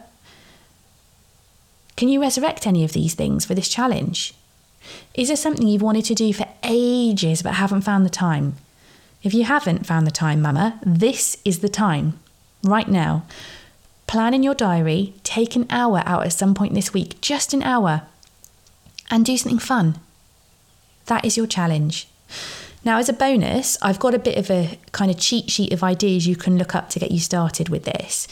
Can 1.96 2.10
you 2.10 2.20
resurrect 2.20 2.68
any 2.68 2.84
of 2.84 2.94
these 2.94 3.14
things 3.14 3.46
for 3.46 3.54
this 3.54 3.70
challenge? 3.70 4.34
Is 5.14 5.28
there 5.28 5.38
something 5.38 5.68
you've 5.68 5.82
wanted 5.82 6.06
to 6.06 6.16
do 6.16 6.34
for 6.34 6.48
ages 6.64 7.42
but 7.42 7.56
haven't 7.56 7.82
found 7.82 8.06
the 8.06 8.10
time? 8.10 8.56
If 9.24 9.34
you 9.34 9.44
haven't 9.44 9.86
found 9.86 10.08
the 10.08 10.12
time, 10.12 10.42
Mama, 10.42 10.80
this 10.84 11.38
is 11.46 11.60
the 11.60 11.70
time. 11.70 12.20
Right 12.64 12.88
now. 12.88 13.24
Plan 14.08 14.34
in 14.34 14.44
your 14.44 14.56
diary, 14.56 15.14
take 15.24 15.56
an 15.56 15.68
hour 15.70 16.04
out 16.06 16.26
at 16.26 16.34
some 16.34 16.54
point 16.54 16.74
this 16.74 16.94
week, 16.94 17.22
just 17.22 17.54
an 17.54 17.64
hour, 17.64 18.02
and 19.10 19.26
do 19.26 19.38
something 19.38 19.60
fun. 19.60 20.00
That 21.06 21.24
is 21.24 21.38
your 21.38 21.48
challenge. 21.48 22.08
Now, 22.84 22.98
as 22.98 23.10
a 23.10 23.14
bonus, 23.14 23.78
I've 23.82 24.00
got 24.00 24.16
a 24.16 24.20
bit 24.20 24.38
of 24.38 24.50
a 24.50 24.80
kind 24.92 25.12
of 25.12 25.20
cheat 25.20 25.52
sheet 25.52 25.72
of 25.72 25.84
ideas 25.84 26.28
you 26.28 26.36
can 26.36 26.58
look 26.58 26.76
up 26.76 26.90
to 26.90 27.00
get 27.00 27.12
you 27.12 27.20
started 27.20 27.70
with 27.70 27.86
this. 27.86 28.28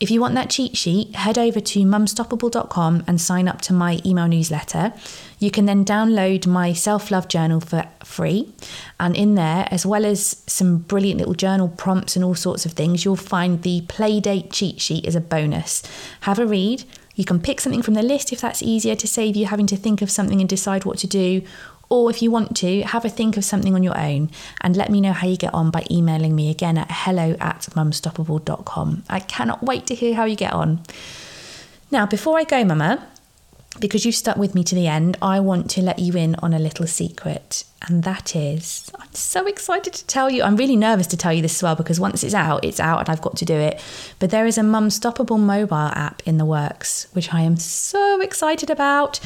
If 0.00 0.10
you 0.10 0.20
want 0.20 0.34
that 0.34 0.50
cheat 0.50 0.76
sheet, 0.76 1.14
head 1.14 1.38
over 1.38 1.60
to 1.60 1.80
mumstoppable.com 1.80 3.04
and 3.06 3.20
sign 3.20 3.46
up 3.46 3.60
to 3.62 3.72
my 3.72 4.00
email 4.04 4.26
newsletter. 4.26 4.92
You 5.38 5.50
can 5.50 5.66
then 5.66 5.84
download 5.84 6.46
my 6.46 6.72
self 6.72 7.10
love 7.10 7.28
journal 7.28 7.60
for 7.60 7.84
free. 8.02 8.52
And 8.98 9.16
in 9.16 9.34
there, 9.36 9.68
as 9.70 9.86
well 9.86 10.04
as 10.04 10.42
some 10.46 10.78
brilliant 10.78 11.18
little 11.18 11.34
journal 11.34 11.68
prompts 11.68 12.16
and 12.16 12.24
all 12.24 12.34
sorts 12.34 12.66
of 12.66 12.72
things, 12.72 13.04
you'll 13.04 13.16
find 13.16 13.62
the 13.62 13.82
Playdate 13.82 14.52
cheat 14.52 14.80
sheet 14.80 15.06
as 15.06 15.14
a 15.14 15.20
bonus. 15.20 15.82
Have 16.22 16.38
a 16.38 16.46
read. 16.46 16.84
You 17.14 17.24
can 17.24 17.40
pick 17.40 17.60
something 17.60 17.82
from 17.82 17.94
the 17.94 18.02
list 18.02 18.32
if 18.32 18.40
that's 18.40 18.62
easier 18.62 18.96
to 18.96 19.06
save 19.06 19.36
you 19.36 19.46
having 19.46 19.68
to 19.68 19.76
think 19.76 20.02
of 20.02 20.10
something 20.10 20.40
and 20.40 20.48
decide 20.48 20.84
what 20.84 20.98
to 20.98 21.06
do, 21.06 21.42
or 21.88 22.10
if 22.10 22.22
you 22.22 22.30
want 22.30 22.56
to, 22.58 22.82
have 22.82 23.04
a 23.04 23.08
think 23.08 23.36
of 23.36 23.44
something 23.44 23.74
on 23.74 23.82
your 23.82 23.98
own 23.98 24.30
and 24.60 24.76
let 24.76 24.90
me 24.90 25.00
know 25.00 25.12
how 25.12 25.26
you 25.26 25.36
get 25.36 25.54
on 25.54 25.70
by 25.70 25.84
emailing 25.90 26.34
me 26.34 26.50
again 26.50 26.78
at 26.78 26.88
hello 26.90 27.36
at 27.40 27.60
mumstoppable.com. 27.74 29.04
I 29.08 29.20
cannot 29.20 29.62
wait 29.62 29.86
to 29.86 29.94
hear 29.94 30.14
how 30.14 30.24
you 30.24 30.36
get 30.36 30.52
on. 30.52 30.80
Now, 31.90 32.06
before 32.06 32.38
I 32.38 32.44
go, 32.44 32.64
Mama, 32.64 33.06
because 33.80 34.04
you've 34.06 34.14
stuck 34.14 34.36
with 34.36 34.54
me 34.54 34.62
to 34.64 34.74
the 34.74 34.86
end, 34.86 35.16
I 35.20 35.40
want 35.40 35.70
to 35.72 35.82
let 35.82 35.98
you 35.98 36.14
in 36.14 36.34
on 36.36 36.54
a 36.54 36.58
little 36.58 36.86
secret. 36.86 37.64
And 37.86 38.02
that 38.04 38.34
is, 38.34 38.90
I'm 38.98 39.12
so 39.12 39.46
excited 39.46 39.92
to 39.94 40.06
tell 40.06 40.30
you. 40.30 40.42
I'm 40.42 40.56
really 40.56 40.76
nervous 40.76 41.06
to 41.08 41.16
tell 41.16 41.32
you 41.32 41.42
this 41.42 41.56
as 41.56 41.62
well 41.62 41.74
because 41.74 42.00
once 42.00 42.24
it's 42.24 42.34
out, 42.34 42.64
it's 42.64 42.80
out 42.80 43.00
and 43.00 43.10
I've 43.10 43.20
got 43.20 43.36
to 43.38 43.44
do 43.44 43.54
it. 43.54 43.82
But 44.18 44.30
there 44.30 44.46
is 44.46 44.58
a 44.58 44.62
Mumstoppable 44.62 45.40
mobile 45.40 45.76
app 45.76 46.22
in 46.24 46.38
the 46.38 46.44
works, 46.44 47.08
which 47.12 47.34
I 47.34 47.42
am 47.42 47.56
so 47.56 48.20
excited 48.20 48.70
about. 48.70 49.20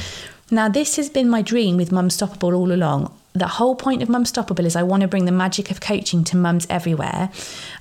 Now, 0.51 0.69
this 0.69 0.97
has 0.97 1.11
been 1.11 1.29
my 1.29 1.43
dream 1.43 1.77
with 1.77 1.91
Mumstoppable 1.91 2.55
all 2.55 2.73
along. 2.73 3.15
The 3.35 3.47
whole 3.47 3.77
point 3.77 4.03
of 4.03 4.09
Mumstoppable 4.09 4.65
is 4.65 4.75
I 4.75 4.83
want 4.83 5.03
to 5.03 5.09
bring 5.09 5.27
the 5.27 5.33
magic 5.33 5.71
of 5.71 5.81
coaching 5.81 6.25
to 6.25 6.37
mums 6.37 6.67
everywhere. 6.71 7.31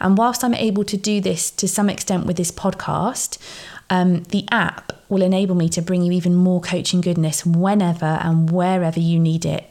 And 0.02 0.18
whilst 0.18 0.44
I'm 0.44 0.54
able 0.54 0.84
to 0.84 0.98
do 0.98 1.22
this 1.22 1.50
to 1.52 1.68
some 1.68 1.90
extent 1.90 2.26
with 2.26 2.36
this 2.36 2.52
podcast, 2.52 3.38
um, 3.90 4.24
the 4.24 4.46
app 4.52 4.92
will 5.08 5.22
enable 5.22 5.56
me 5.56 5.70
to 5.70 5.82
bring 5.82 6.02
you 6.02 6.12
even 6.12 6.36
more 6.36 6.60
coaching 6.60 7.00
goodness 7.00 7.46
whenever 7.46 8.06
and 8.06 8.52
wherever 8.52 9.00
you 9.00 9.18
need 9.18 9.46
it. 9.46 9.70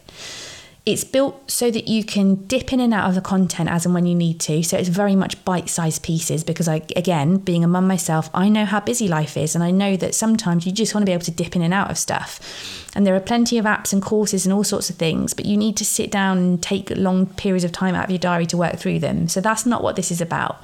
It's 0.86 1.02
built 1.02 1.50
so 1.50 1.68
that 1.72 1.88
you 1.88 2.04
can 2.04 2.46
dip 2.46 2.72
in 2.72 2.78
and 2.78 2.94
out 2.94 3.08
of 3.08 3.16
the 3.16 3.20
content 3.20 3.68
as 3.68 3.84
and 3.84 3.92
when 3.92 4.06
you 4.06 4.14
need 4.14 4.38
to. 4.42 4.62
So 4.62 4.78
it's 4.78 4.88
very 4.88 5.16
much 5.16 5.44
bite 5.44 5.68
sized 5.68 6.04
pieces 6.04 6.44
because, 6.44 6.68
I, 6.68 6.82
again, 6.94 7.38
being 7.38 7.64
a 7.64 7.68
mum 7.68 7.88
myself, 7.88 8.30
I 8.32 8.48
know 8.48 8.64
how 8.64 8.78
busy 8.78 9.08
life 9.08 9.36
is. 9.36 9.56
And 9.56 9.64
I 9.64 9.72
know 9.72 9.96
that 9.96 10.14
sometimes 10.14 10.64
you 10.64 10.70
just 10.70 10.94
want 10.94 11.02
to 11.02 11.06
be 11.06 11.12
able 11.12 11.24
to 11.24 11.32
dip 11.32 11.56
in 11.56 11.62
and 11.62 11.74
out 11.74 11.90
of 11.90 11.98
stuff. 11.98 12.92
And 12.94 13.04
there 13.04 13.16
are 13.16 13.20
plenty 13.20 13.58
of 13.58 13.64
apps 13.64 13.92
and 13.92 14.00
courses 14.00 14.46
and 14.46 14.52
all 14.52 14.62
sorts 14.62 14.88
of 14.88 14.94
things, 14.94 15.34
but 15.34 15.44
you 15.44 15.56
need 15.56 15.76
to 15.78 15.84
sit 15.84 16.10
down 16.10 16.38
and 16.38 16.62
take 16.62 16.88
long 16.90 17.26
periods 17.26 17.64
of 17.64 17.72
time 17.72 17.96
out 17.96 18.04
of 18.04 18.10
your 18.10 18.20
diary 18.20 18.46
to 18.46 18.56
work 18.56 18.76
through 18.76 19.00
them. 19.00 19.26
So 19.26 19.40
that's 19.40 19.66
not 19.66 19.82
what 19.82 19.96
this 19.96 20.12
is 20.12 20.20
about. 20.20 20.62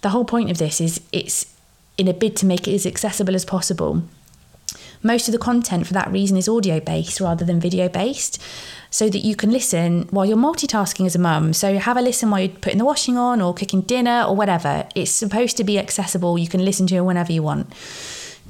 The 0.00 0.10
whole 0.10 0.24
point 0.24 0.50
of 0.50 0.58
this 0.58 0.80
is 0.80 1.00
it's 1.12 1.46
in 1.96 2.08
a 2.08 2.12
bid 2.12 2.34
to 2.38 2.46
make 2.46 2.66
it 2.66 2.74
as 2.74 2.84
accessible 2.84 3.36
as 3.36 3.44
possible. 3.44 4.02
Most 5.02 5.28
of 5.28 5.32
the 5.32 5.38
content 5.38 5.86
for 5.86 5.92
that 5.94 6.10
reason 6.10 6.36
is 6.36 6.48
audio 6.48 6.80
based 6.80 7.20
rather 7.20 7.44
than 7.44 7.60
video 7.60 7.88
based, 7.88 8.42
so 8.90 9.08
that 9.08 9.18
you 9.18 9.36
can 9.36 9.50
listen 9.50 10.08
while 10.10 10.24
you're 10.24 10.36
multitasking 10.36 11.06
as 11.06 11.14
a 11.14 11.18
mum. 11.18 11.52
So 11.52 11.78
have 11.78 11.96
a 11.96 12.02
listen 12.02 12.30
while 12.30 12.40
you're 12.40 12.56
putting 12.56 12.78
the 12.78 12.84
washing 12.84 13.16
on 13.16 13.40
or 13.40 13.54
cooking 13.54 13.82
dinner 13.82 14.24
or 14.26 14.34
whatever. 14.34 14.88
It's 14.94 15.10
supposed 15.10 15.56
to 15.58 15.64
be 15.64 15.78
accessible. 15.78 16.38
You 16.38 16.48
can 16.48 16.64
listen 16.64 16.86
to 16.88 16.96
it 16.96 17.00
whenever 17.02 17.32
you 17.32 17.42
want. 17.42 17.72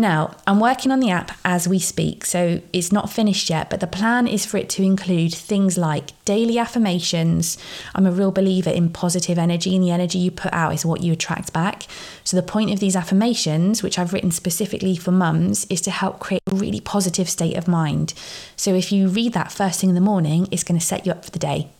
Now, 0.01 0.37
I'm 0.47 0.61
working 0.61 0.93
on 0.93 1.01
the 1.01 1.11
app 1.11 1.33
as 1.45 1.67
we 1.67 1.81
speak, 1.81 2.25
so 2.25 2.63
it's 2.73 2.93
not 2.93 3.11
finished 3.11 3.51
yet, 3.51 3.69
but 3.69 3.81
the 3.81 3.89
plan 3.89 4.29
is 4.29 4.47
for 4.47 4.57
it 4.57 4.69
to 4.71 4.85
include 4.85 5.35
things 5.35 5.77
like 5.77 6.13
daily 6.25 6.57
affirmations. 6.57 7.59
I'm 7.97 8.07
a 8.07 8.13
real 8.13 8.31
believer 8.31 8.71
in 8.71 8.91
positive 8.91 9.39
energy, 9.39 9.75
and 9.75 9.85
the 9.85 9.91
energy 9.91 10.19
you 10.19 10.31
put 10.31 10.53
out 10.53 10.73
is 10.73 10.87
what 10.87 11.03
you 11.03 11.13
attract 11.13 11.53
back. 11.53 11.83
So, 12.23 12.37
the 12.37 12.45
point 12.45 12.71
of 12.71 12.79
these 12.79 12.95
affirmations, 12.95 13.83
which 13.83 13.99
I've 13.99 14.13
written 14.13 14.31
specifically 14.31 14.95
for 14.95 15.11
mums, 15.11 15.67
is 15.69 15.81
to 15.81 15.91
help 15.91 16.21
create 16.21 16.43
a 16.47 16.55
really 16.55 16.81
positive 16.81 17.29
state 17.29 17.57
of 17.57 17.67
mind. 17.67 18.15
So, 18.55 18.75
if 18.75 18.93
you 18.93 19.09
read 19.09 19.33
that 19.33 19.51
first 19.51 19.81
thing 19.81 19.89
in 19.89 19.97
the 19.97 20.01
morning, 20.01 20.47
it's 20.53 20.63
going 20.63 20.79
to 20.79 20.87
set 20.87 21.07
you 21.07 21.13
up 21.13 21.25
for 21.25 21.33
the 21.33 21.41
day. 21.41 21.71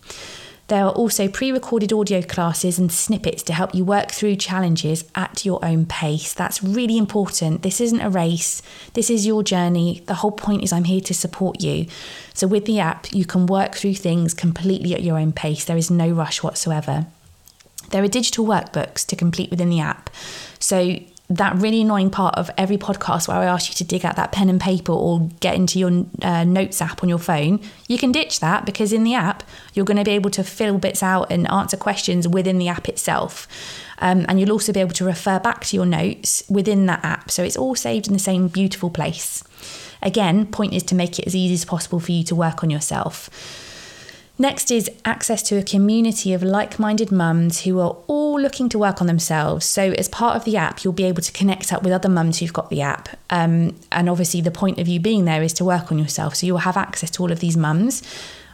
There 0.69 0.85
are 0.85 0.91
also 0.91 1.27
pre 1.27 1.51
recorded 1.51 1.91
audio 1.91 2.21
classes 2.21 2.77
and 2.77 2.91
snippets 2.91 3.41
to 3.43 3.53
help 3.53 3.73
you 3.73 3.83
work 3.83 4.11
through 4.11 4.35
challenges 4.35 5.03
at 5.15 5.43
your 5.43 5.63
own 5.65 5.87
pace. 5.87 6.31
That's 6.31 6.61
really 6.61 6.95
important. 6.95 7.63
This 7.63 7.81
isn't 7.81 7.99
a 7.99 8.09
race, 8.11 8.61
this 8.93 9.09
is 9.09 9.25
your 9.25 9.41
journey. 9.41 10.03
The 10.05 10.13
whole 10.13 10.31
point 10.31 10.63
is 10.63 10.71
I'm 10.71 10.83
here 10.83 11.01
to 11.01 11.13
support 11.15 11.63
you. 11.63 11.87
So, 12.35 12.45
with 12.45 12.65
the 12.65 12.79
app, 12.79 13.11
you 13.11 13.25
can 13.25 13.47
work 13.47 13.73
through 13.73 13.95
things 13.95 14.35
completely 14.35 14.93
at 14.93 15.01
your 15.01 15.17
own 15.17 15.31
pace. 15.31 15.65
There 15.65 15.75
is 15.75 15.89
no 15.89 16.11
rush 16.11 16.43
whatsoever. 16.43 17.07
There 17.89 18.03
are 18.03 18.07
digital 18.07 18.45
workbooks 18.45 19.07
to 19.07 19.15
complete 19.15 19.49
within 19.49 19.71
the 19.71 19.79
app. 19.79 20.11
So, 20.59 20.99
that 21.29 21.55
really 21.57 21.81
annoying 21.81 22.09
part 22.09 22.35
of 22.35 22.49
every 22.57 22.77
podcast 22.77 23.27
where 23.27 23.37
I 23.37 23.45
ask 23.45 23.69
you 23.69 23.75
to 23.75 23.83
dig 23.83 24.03
out 24.03 24.15
that 24.15 24.31
pen 24.31 24.49
and 24.49 24.59
paper 24.59 24.91
or 24.91 25.29
get 25.39 25.53
into 25.55 25.77
your 25.77 26.05
uh, 26.23 26.43
notes 26.43 26.81
app 26.81 27.03
on 27.03 27.09
your 27.09 27.19
phone, 27.19 27.59
you 27.87 27.99
can 27.99 28.11
ditch 28.11 28.39
that 28.39 28.65
because 28.65 28.91
in 28.91 29.03
the 29.03 29.13
app, 29.13 29.43
you're 29.73 29.85
going 29.85 29.97
to 29.97 30.03
be 30.03 30.11
able 30.11 30.31
to 30.31 30.43
fill 30.43 30.79
bits 30.79 31.03
out 31.03 31.31
and 31.31 31.49
answer 31.51 31.77
questions 31.77 32.27
within 32.27 32.57
the 32.57 32.67
app 32.67 32.89
itself. 32.89 33.47
Um, 33.99 34.25
and 34.27 34.39
you'll 34.39 34.51
also 34.51 34.73
be 34.73 34.79
able 34.79 34.93
to 34.93 35.05
refer 35.05 35.39
back 35.39 35.65
to 35.65 35.75
your 35.75 35.85
notes 35.85 36.43
within 36.49 36.87
that 36.87 37.05
app. 37.05 37.29
So 37.29 37.43
it's 37.43 37.57
all 37.57 37.75
saved 37.75 38.07
in 38.07 38.13
the 38.13 38.19
same 38.19 38.47
beautiful 38.47 38.89
place. 38.89 39.43
Again, 40.01 40.47
point 40.47 40.73
is 40.73 40.83
to 40.83 40.95
make 40.95 41.19
it 41.19 41.27
as 41.27 41.35
easy 41.35 41.53
as 41.53 41.65
possible 41.65 41.99
for 41.99 42.11
you 42.11 42.23
to 42.23 42.35
work 42.35 42.63
on 42.63 42.69
yourself. 42.69 43.29
Next 44.41 44.71
is 44.71 44.89
access 45.03 45.43
to 45.43 45.57
a 45.57 45.63
community 45.63 46.31
of 46.31 46.41
like 46.41 46.79
minded 46.79 47.11
mums 47.11 47.65
who 47.65 47.77
are 47.81 47.97
all 48.07 48.39
looking 48.39 48.69
to 48.69 48.79
work 48.79 49.01
on 49.01 49.07
themselves. 49.07 49.65
So, 49.65 49.91
as 49.91 50.07
part 50.07 50.37
of 50.37 50.45
the 50.45 50.55
app, 50.55 50.81
you'll 50.81 50.93
be 50.93 51.03
able 51.03 51.21
to 51.21 51.31
connect 51.33 51.73
up 51.73 51.83
with 51.83 51.91
other 51.91 52.07
mums 52.07 52.39
who've 52.39 52.53
got 52.53 52.69
the 52.69 52.79
app. 52.79 53.09
Um, 53.29 53.75
and 53.91 54.09
obviously, 54.09 54.39
the 54.39 54.49
point 54.49 54.79
of 54.79 54.87
you 54.87 55.01
being 55.01 55.25
there 55.25 55.43
is 55.43 55.51
to 55.55 55.65
work 55.65 55.91
on 55.91 55.99
yourself. 55.99 56.35
So, 56.35 56.47
you'll 56.47 56.59
have 56.59 56.77
access 56.77 57.09
to 57.11 57.23
all 57.23 57.33
of 57.33 57.41
these 57.41 57.57
mums. 57.57 58.01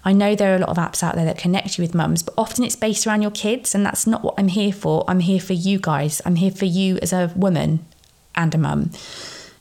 I 0.03 0.11
know 0.11 0.33
there 0.33 0.53
are 0.53 0.55
a 0.55 0.59
lot 0.59 0.69
of 0.69 0.77
apps 0.77 1.03
out 1.03 1.13
there 1.13 1.25
that 1.25 1.37
connect 1.37 1.77
you 1.77 1.83
with 1.83 1.93
mums, 1.93 2.23
but 2.23 2.33
often 2.35 2.63
it's 2.63 2.75
based 2.75 3.05
around 3.05 3.21
your 3.21 3.29
kids, 3.29 3.75
and 3.75 3.85
that's 3.85 4.07
not 4.07 4.23
what 4.23 4.33
I'm 4.39 4.47
here 4.47 4.73
for. 4.73 5.05
I'm 5.07 5.19
here 5.19 5.39
for 5.39 5.53
you 5.53 5.77
guys. 5.79 6.19
I'm 6.25 6.37
here 6.37 6.51
for 6.51 6.65
you 6.65 6.97
as 7.03 7.13
a 7.13 7.31
woman 7.35 7.85
and 8.35 8.55
a 8.55 8.57
mum 8.57 8.89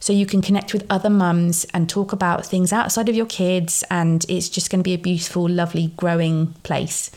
so 0.04 0.12
you 0.12 0.26
can 0.26 0.42
connect 0.42 0.74
with 0.74 0.84
other 0.90 1.08
mums 1.08 1.64
and 1.72 1.88
talk 1.88 2.12
about 2.12 2.44
things 2.44 2.74
outside 2.74 3.08
of 3.08 3.14
your 3.14 3.24
kids, 3.24 3.82
and 3.90 4.26
it's 4.28 4.50
just 4.50 4.68
going 4.68 4.80
to 4.80 4.84
be 4.84 4.92
a 4.92 4.98
beautiful, 4.98 5.48
lovely, 5.48 5.92
growing 5.96 6.48
place. 6.62 7.10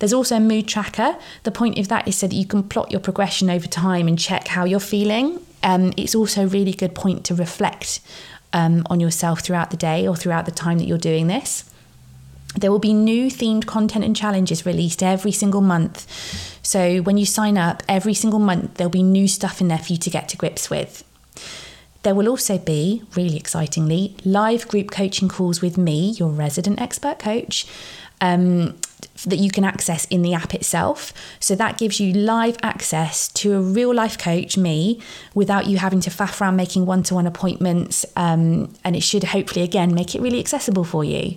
There's 0.00 0.12
also 0.12 0.38
a 0.38 0.40
mood 0.40 0.66
tracker. 0.66 1.16
The 1.44 1.52
point 1.52 1.78
of 1.78 1.86
that 1.86 2.08
is 2.08 2.18
so 2.18 2.26
that 2.26 2.34
you 2.34 2.44
can 2.44 2.64
plot 2.64 2.90
your 2.90 2.98
progression 2.98 3.48
over 3.48 3.68
time 3.68 4.08
and 4.08 4.18
check 4.18 4.48
how 4.48 4.64
you're 4.64 4.80
feeling. 4.80 5.46
Um, 5.62 5.92
it's 5.96 6.16
also 6.16 6.42
a 6.42 6.48
really 6.48 6.72
good 6.72 6.96
point 6.96 7.24
to 7.26 7.36
reflect 7.36 8.00
um, 8.52 8.82
on 8.90 8.98
yourself 8.98 9.38
throughout 9.38 9.70
the 9.70 9.76
day 9.76 10.08
or 10.08 10.16
throughout 10.16 10.44
the 10.44 10.50
time 10.50 10.78
that 10.78 10.86
you're 10.86 10.98
doing 10.98 11.28
this. 11.28 11.70
There 12.56 12.72
will 12.72 12.80
be 12.80 12.94
new 12.94 13.30
themed 13.30 13.66
content 13.66 14.04
and 14.04 14.16
challenges 14.16 14.66
released 14.66 15.04
every 15.04 15.30
single 15.30 15.60
month. 15.60 16.08
So 16.64 16.98
when 17.02 17.16
you 17.16 17.26
sign 17.26 17.56
up, 17.56 17.84
every 17.88 18.14
single 18.14 18.40
month, 18.40 18.74
there'll 18.74 18.90
be 18.90 19.04
new 19.04 19.28
stuff 19.28 19.60
in 19.60 19.68
there 19.68 19.78
for 19.78 19.92
you 19.92 20.00
to 20.00 20.10
get 20.10 20.28
to 20.30 20.36
grips 20.36 20.68
with. 20.68 21.04
There 22.02 22.14
will 22.14 22.28
also 22.28 22.58
be, 22.58 23.02
really 23.14 23.36
excitingly, 23.36 24.16
live 24.24 24.66
group 24.68 24.90
coaching 24.90 25.28
calls 25.28 25.60
with 25.60 25.78
me, 25.78 26.10
your 26.12 26.28
resident 26.28 26.80
expert 26.80 27.18
coach. 27.18 27.66
Um, 28.20 28.76
that 29.26 29.38
you 29.38 29.50
can 29.50 29.64
access 29.64 30.04
in 30.06 30.22
the 30.22 30.34
app 30.34 30.54
itself. 30.54 31.12
So 31.38 31.54
that 31.56 31.78
gives 31.78 32.00
you 32.00 32.12
live 32.12 32.56
access 32.62 33.28
to 33.28 33.54
a 33.54 33.60
real 33.60 33.94
life 33.94 34.18
coach, 34.18 34.56
me, 34.56 35.00
without 35.34 35.66
you 35.66 35.78
having 35.78 36.00
to 36.00 36.10
faff 36.10 36.40
around 36.40 36.56
making 36.56 36.86
one 36.86 37.02
to 37.04 37.14
one 37.14 37.26
appointments. 37.26 38.06
Um, 38.16 38.74
and 38.84 38.96
it 38.96 39.02
should 39.02 39.24
hopefully, 39.24 39.64
again, 39.64 39.94
make 39.94 40.14
it 40.14 40.20
really 40.22 40.40
accessible 40.40 40.84
for 40.84 41.04
you. 41.04 41.36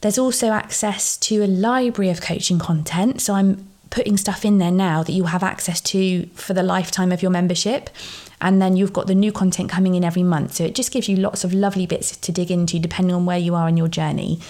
There's 0.00 0.18
also 0.18 0.50
access 0.50 1.16
to 1.18 1.44
a 1.44 1.46
library 1.46 2.10
of 2.10 2.20
coaching 2.20 2.58
content. 2.58 3.20
So 3.20 3.34
I'm 3.34 3.68
putting 3.90 4.16
stuff 4.16 4.44
in 4.44 4.58
there 4.58 4.70
now 4.70 5.02
that 5.02 5.12
you'll 5.12 5.26
have 5.26 5.42
access 5.42 5.80
to 5.80 6.26
for 6.34 6.54
the 6.54 6.62
lifetime 6.62 7.12
of 7.12 7.22
your 7.22 7.30
membership. 7.30 7.90
And 8.40 8.62
then 8.62 8.76
you've 8.76 8.92
got 8.92 9.06
the 9.06 9.14
new 9.14 9.32
content 9.32 9.70
coming 9.70 9.94
in 9.94 10.04
every 10.04 10.22
month. 10.22 10.54
So 10.54 10.64
it 10.64 10.74
just 10.74 10.92
gives 10.92 11.08
you 11.08 11.16
lots 11.16 11.44
of 11.44 11.52
lovely 11.52 11.86
bits 11.86 12.16
to 12.16 12.32
dig 12.32 12.50
into 12.50 12.78
depending 12.78 13.14
on 13.14 13.26
where 13.26 13.38
you 13.38 13.54
are 13.54 13.68
in 13.68 13.76
your 13.76 13.88
journey. 13.88 14.40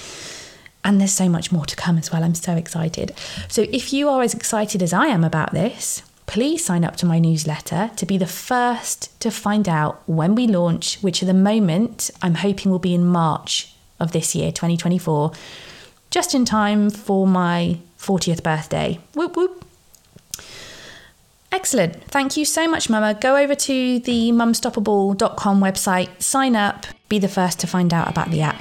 And 0.84 1.00
there's 1.00 1.12
so 1.12 1.28
much 1.28 1.50
more 1.50 1.66
to 1.66 1.76
come 1.76 1.98
as 1.98 2.12
well. 2.12 2.22
I'm 2.22 2.34
so 2.34 2.54
excited. 2.54 3.12
So 3.48 3.62
if 3.72 3.92
you 3.92 4.08
are 4.08 4.22
as 4.22 4.34
excited 4.34 4.82
as 4.82 4.92
I 4.92 5.06
am 5.06 5.24
about 5.24 5.52
this, 5.52 6.02
please 6.26 6.64
sign 6.64 6.84
up 6.84 6.96
to 6.96 7.06
my 7.06 7.18
newsletter 7.18 7.90
to 7.96 8.06
be 8.06 8.18
the 8.18 8.26
first 8.26 9.18
to 9.20 9.30
find 9.30 9.68
out 9.68 10.02
when 10.06 10.34
we 10.34 10.46
launch, 10.46 10.98
which 11.02 11.22
at 11.22 11.26
the 11.26 11.34
moment 11.34 12.10
I'm 12.22 12.36
hoping 12.36 12.70
will 12.70 12.78
be 12.78 12.94
in 12.94 13.06
March 13.06 13.74
of 13.98 14.12
this 14.12 14.34
year, 14.34 14.52
2024, 14.52 15.32
just 16.10 16.34
in 16.34 16.44
time 16.44 16.90
for 16.90 17.26
my 17.26 17.78
40th 17.98 18.42
birthday. 18.42 19.00
Whoop 19.14 19.36
whoop. 19.36 19.67
Excellent. 21.50 22.02
Thank 22.04 22.36
you 22.36 22.44
so 22.44 22.68
much, 22.68 22.90
Mama. 22.90 23.14
Go 23.14 23.36
over 23.36 23.54
to 23.54 23.98
the 24.00 24.32
mumstoppable.com 24.32 25.60
website, 25.60 26.22
sign 26.22 26.54
up, 26.54 26.86
be 27.08 27.18
the 27.18 27.28
first 27.28 27.58
to 27.60 27.66
find 27.66 27.92
out 27.94 28.08
about 28.08 28.30
the 28.30 28.42
app. 28.42 28.60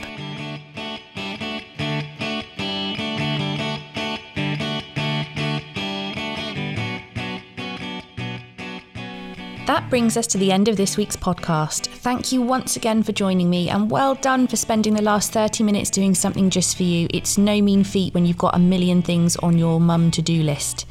That 9.67 9.89
brings 9.89 10.15
us 10.15 10.27
to 10.27 10.37
the 10.37 10.53
end 10.53 10.69
of 10.69 10.77
this 10.77 10.95
week's 10.95 11.17
podcast. 11.17 11.87
Thank 11.87 12.31
you 12.31 12.41
once 12.41 12.77
again 12.77 13.03
for 13.03 13.11
joining 13.11 13.49
me, 13.49 13.69
and 13.69 13.91
well 13.91 14.15
done 14.15 14.47
for 14.47 14.55
spending 14.55 14.93
the 14.93 15.01
last 15.01 15.33
30 15.33 15.61
minutes 15.65 15.89
doing 15.89 16.15
something 16.15 16.49
just 16.49 16.77
for 16.77 16.83
you. 16.83 17.09
It's 17.13 17.37
no 17.37 17.61
mean 17.61 17.83
feat 17.83 18.13
when 18.13 18.25
you've 18.25 18.37
got 18.37 18.55
a 18.55 18.59
million 18.59 19.01
things 19.01 19.35
on 19.35 19.57
your 19.57 19.81
mum 19.81 20.09
to 20.11 20.21
do 20.21 20.41
list. 20.41 20.85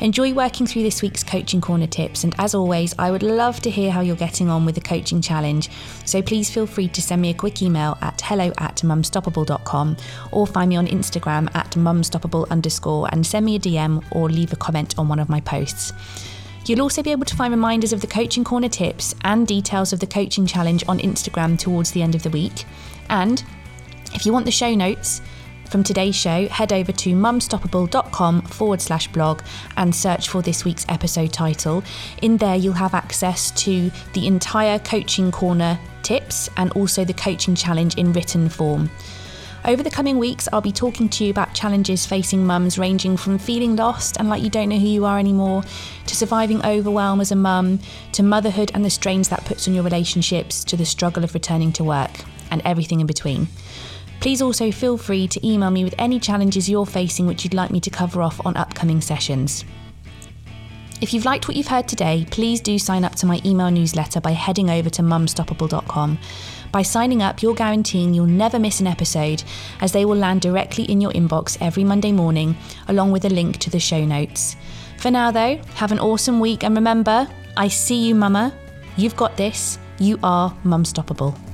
Enjoy 0.00 0.32
working 0.32 0.64
through 0.64 0.84
this 0.84 1.02
week's 1.02 1.24
Coaching 1.24 1.60
Corner 1.60 1.88
tips, 1.88 2.22
and 2.22 2.32
as 2.38 2.54
always, 2.54 2.94
I 3.00 3.10
would 3.10 3.24
love 3.24 3.60
to 3.62 3.70
hear 3.70 3.90
how 3.90 4.00
you're 4.00 4.14
getting 4.14 4.48
on 4.48 4.64
with 4.64 4.76
the 4.76 4.80
coaching 4.80 5.20
challenge. 5.20 5.68
So 6.04 6.22
please 6.22 6.48
feel 6.48 6.66
free 6.66 6.86
to 6.86 7.02
send 7.02 7.20
me 7.20 7.30
a 7.30 7.34
quick 7.34 7.62
email 7.62 7.98
at 8.00 8.20
hello 8.20 8.52
at 8.58 8.76
mumstoppable.com 8.76 9.96
or 10.30 10.46
find 10.46 10.68
me 10.68 10.76
on 10.76 10.86
Instagram 10.86 11.52
at 11.56 11.72
mumstoppable 11.72 12.48
underscore 12.48 13.08
and 13.10 13.26
send 13.26 13.44
me 13.44 13.56
a 13.56 13.58
DM 13.58 14.04
or 14.12 14.30
leave 14.30 14.52
a 14.52 14.56
comment 14.56 14.94
on 14.98 15.08
one 15.08 15.18
of 15.18 15.28
my 15.28 15.40
posts. 15.40 15.92
You'll 16.64 16.82
also 16.82 17.02
be 17.02 17.10
able 17.10 17.24
to 17.24 17.34
find 17.34 17.50
reminders 17.52 17.92
of 17.92 18.00
the 18.00 18.06
Coaching 18.06 18.44
Corner 18.44 18.68
tips 18.68 19.16
and 19.24 19.48
details 19.48 19.92
of 19.92 19.98
the 19.98 20.06
coaching 20.06 20.46
challenge 20.46 20.84
on 20.86 21.00
Instagram 21.00 21.58
towards 21.58 21.90
the 21.90 22.02
end 22.02 22.14
of 22.14 22.22
the 22.22 22.30
week. 22.30 22.66
And 23.08 23.42
if 24.14 24.24
you 24.24 24.32
want 24.32 24.44
the 24.44 24.52
show 24.52 24.74
notes, 24.76 25.22
from 25.68 25.84
today's 25.84 26.16
show, 26.16 26.48
head 26.48 26.72
over 26.72 26.92
to 26.92 27.14
mumstoppable.com 27.14 28.42
forward 28.42 28.80
slash 28.80 29.06
blog 29.08 29.42
and 29.76 29.94
search 29.94 30.28
for 30.28 30.42
this 30.42 30.64
week's 30.64 30.86
episode 30.88 31.32
title. 31.32 31.84
In 32.22 32.38
there, 32.38 32.56
you'll 32.56 32.72
have 32.72 32.94
access 32.94 33.50
to 33.62 33.90
the 34.14 34.26
entire 34.26 34.78
Coaching 34.78 35.30
Corner 35.30 35.78
tips 36.02 36.48
and 36.56 36.72
also 36.72 37.04
the 37.04 37.12
coaching 37.12 37.54
challenge 37.54 37.96
in 37.96 38.12
written 38.12 38.48
form. 38.48 38.90
Over 39.64 39.82
the 39.82 39.90
coming 39.90 40.18
weeks, 40.18 40.48
I'll 40.52 40.60
be 40.60 40.72
talking 40.72 41.08
to 41.10 41.24
you 41.24 41.30
about 41.30 41.52
challenges 41.52 42.06
facing 42.06 42.46
mums 42.46 42.78
ranging 42.78 43.16
from 43.16 43.38
feeling 43.38 43.76
lost 43.76 44.16
and 44.18 44.28
like 44.28 44.42
you 44.42 44.50
don't 44.50 44.68
know 44.68 44.78
who 44.78 44.86
you 44.86 45.04
are 45.04 45.18
anymore, 45.18 45.62
to 46.06 46.16
surviving 46.16 46.64
overwhelm 46.64 47.20
as 47.20 47.32
a 47.32 47.36
mum, 47.36 47.80
to 48.12 48.22
motherhood 48.22 48.70
and 48.72 48.84
the 48.84 48.90
strains 48.90 49.28
that 49.28 49.44
puts 49.44 49.68
on 49.68 49.74
your 49.74 49.84
relationships, 49.84 50.64
to 50.64 50.76
the 50.76 50.86
struggle 50.86 51.24
of 51.24 51.34
returning 51.34 51.72
to 51.72 51.84
work, 51.84 52.12
and 52.50 52.62
everything 52.64 53.00
in 53.00 53.06
between. 53.06 53.48
Please 54.20 54.42
also 54.42 54.72
feel 54.72 54.96
free 54.96 55.28
to 55.28 55.46
email 55.46 55.70
me 55.70 55.84
with 55.84 55.94
any 55.98 56.18
challenges 56.18 56.68
you're 56.68 56.86
facing 56.86 57.26
which 57.26 57.44
you'd 57.44 57.54
like 57.54 57.70
me 57.70 57.80
to 57.80 57.90
cover 57.90 58.22
off 58.22 58.44
on 58.44 58.56
upcoming 58.56 59.00
sessions. 59.00 59.64
If 61.00 61.14
you've 61.14 61.24
liked 61.24 61.46
what 61.46 61.56
you've 61.56 61.68
heard 61.68 61.86
today, 61.86 62.26
please 62.28 62.60
do 62.60 62.76
sign 62.76 63.04
up 63.04 63.14
to 63.16 63.26
my 63.26 63.40
email 63.44 63.70
newsletter 63.70 64.20
by 64.20 64.32
heading 64.32 64.68
over 64.68 64.90
to 64.90 65.02
mumstoppable.com. 65.02 66.18
By 66.72 66.82
signing 66.82 67.22
up, 67.22 67.40
you're 67.40 67.54
guaranteeing 67.54 68.12
you'll 68.12 68.26
never 68.26 68.58
miss 68.58 68.80
an 68.80 68.88
episode, 68.88 69.44
as 69.80 69.92
they 69.92 70.04
will 70.04 70.16
land 70.16 70.40
directly 70.40 70.84
in 70.84 71.00
your 71.00 71.12
inbox 71.12 71.56
every 71.60 71.84
Monday 71.84 72.10
morning, 72.10 72.56
along 72.88 73.12
with 73.12 73.24
a 73.24 73.30
link 73.30 73.58
to 73.58 73.70
the 73.70 73.78
show 73.78 74.04
notes. 74.04 74.56
For 74.96 75.12
now, 75.12 75.30
though, 75.30 75.56
have 75.76 75.92
an 75.92 76.00
awesome 76.00 76.40
week 76.40 76.64
and 76.64 76.74
remember, 76.74 77.28
I 77.56 77.68
see 77.68 78.08
you, 78.08 78.16
Mama. 78.16 78.52
You've 78.96 79.16
got 79.16 79.36
this. 79.36 79.78
You 80.00 80.18
are 80.24 80.54
Mumstoppable. 80.64 81.47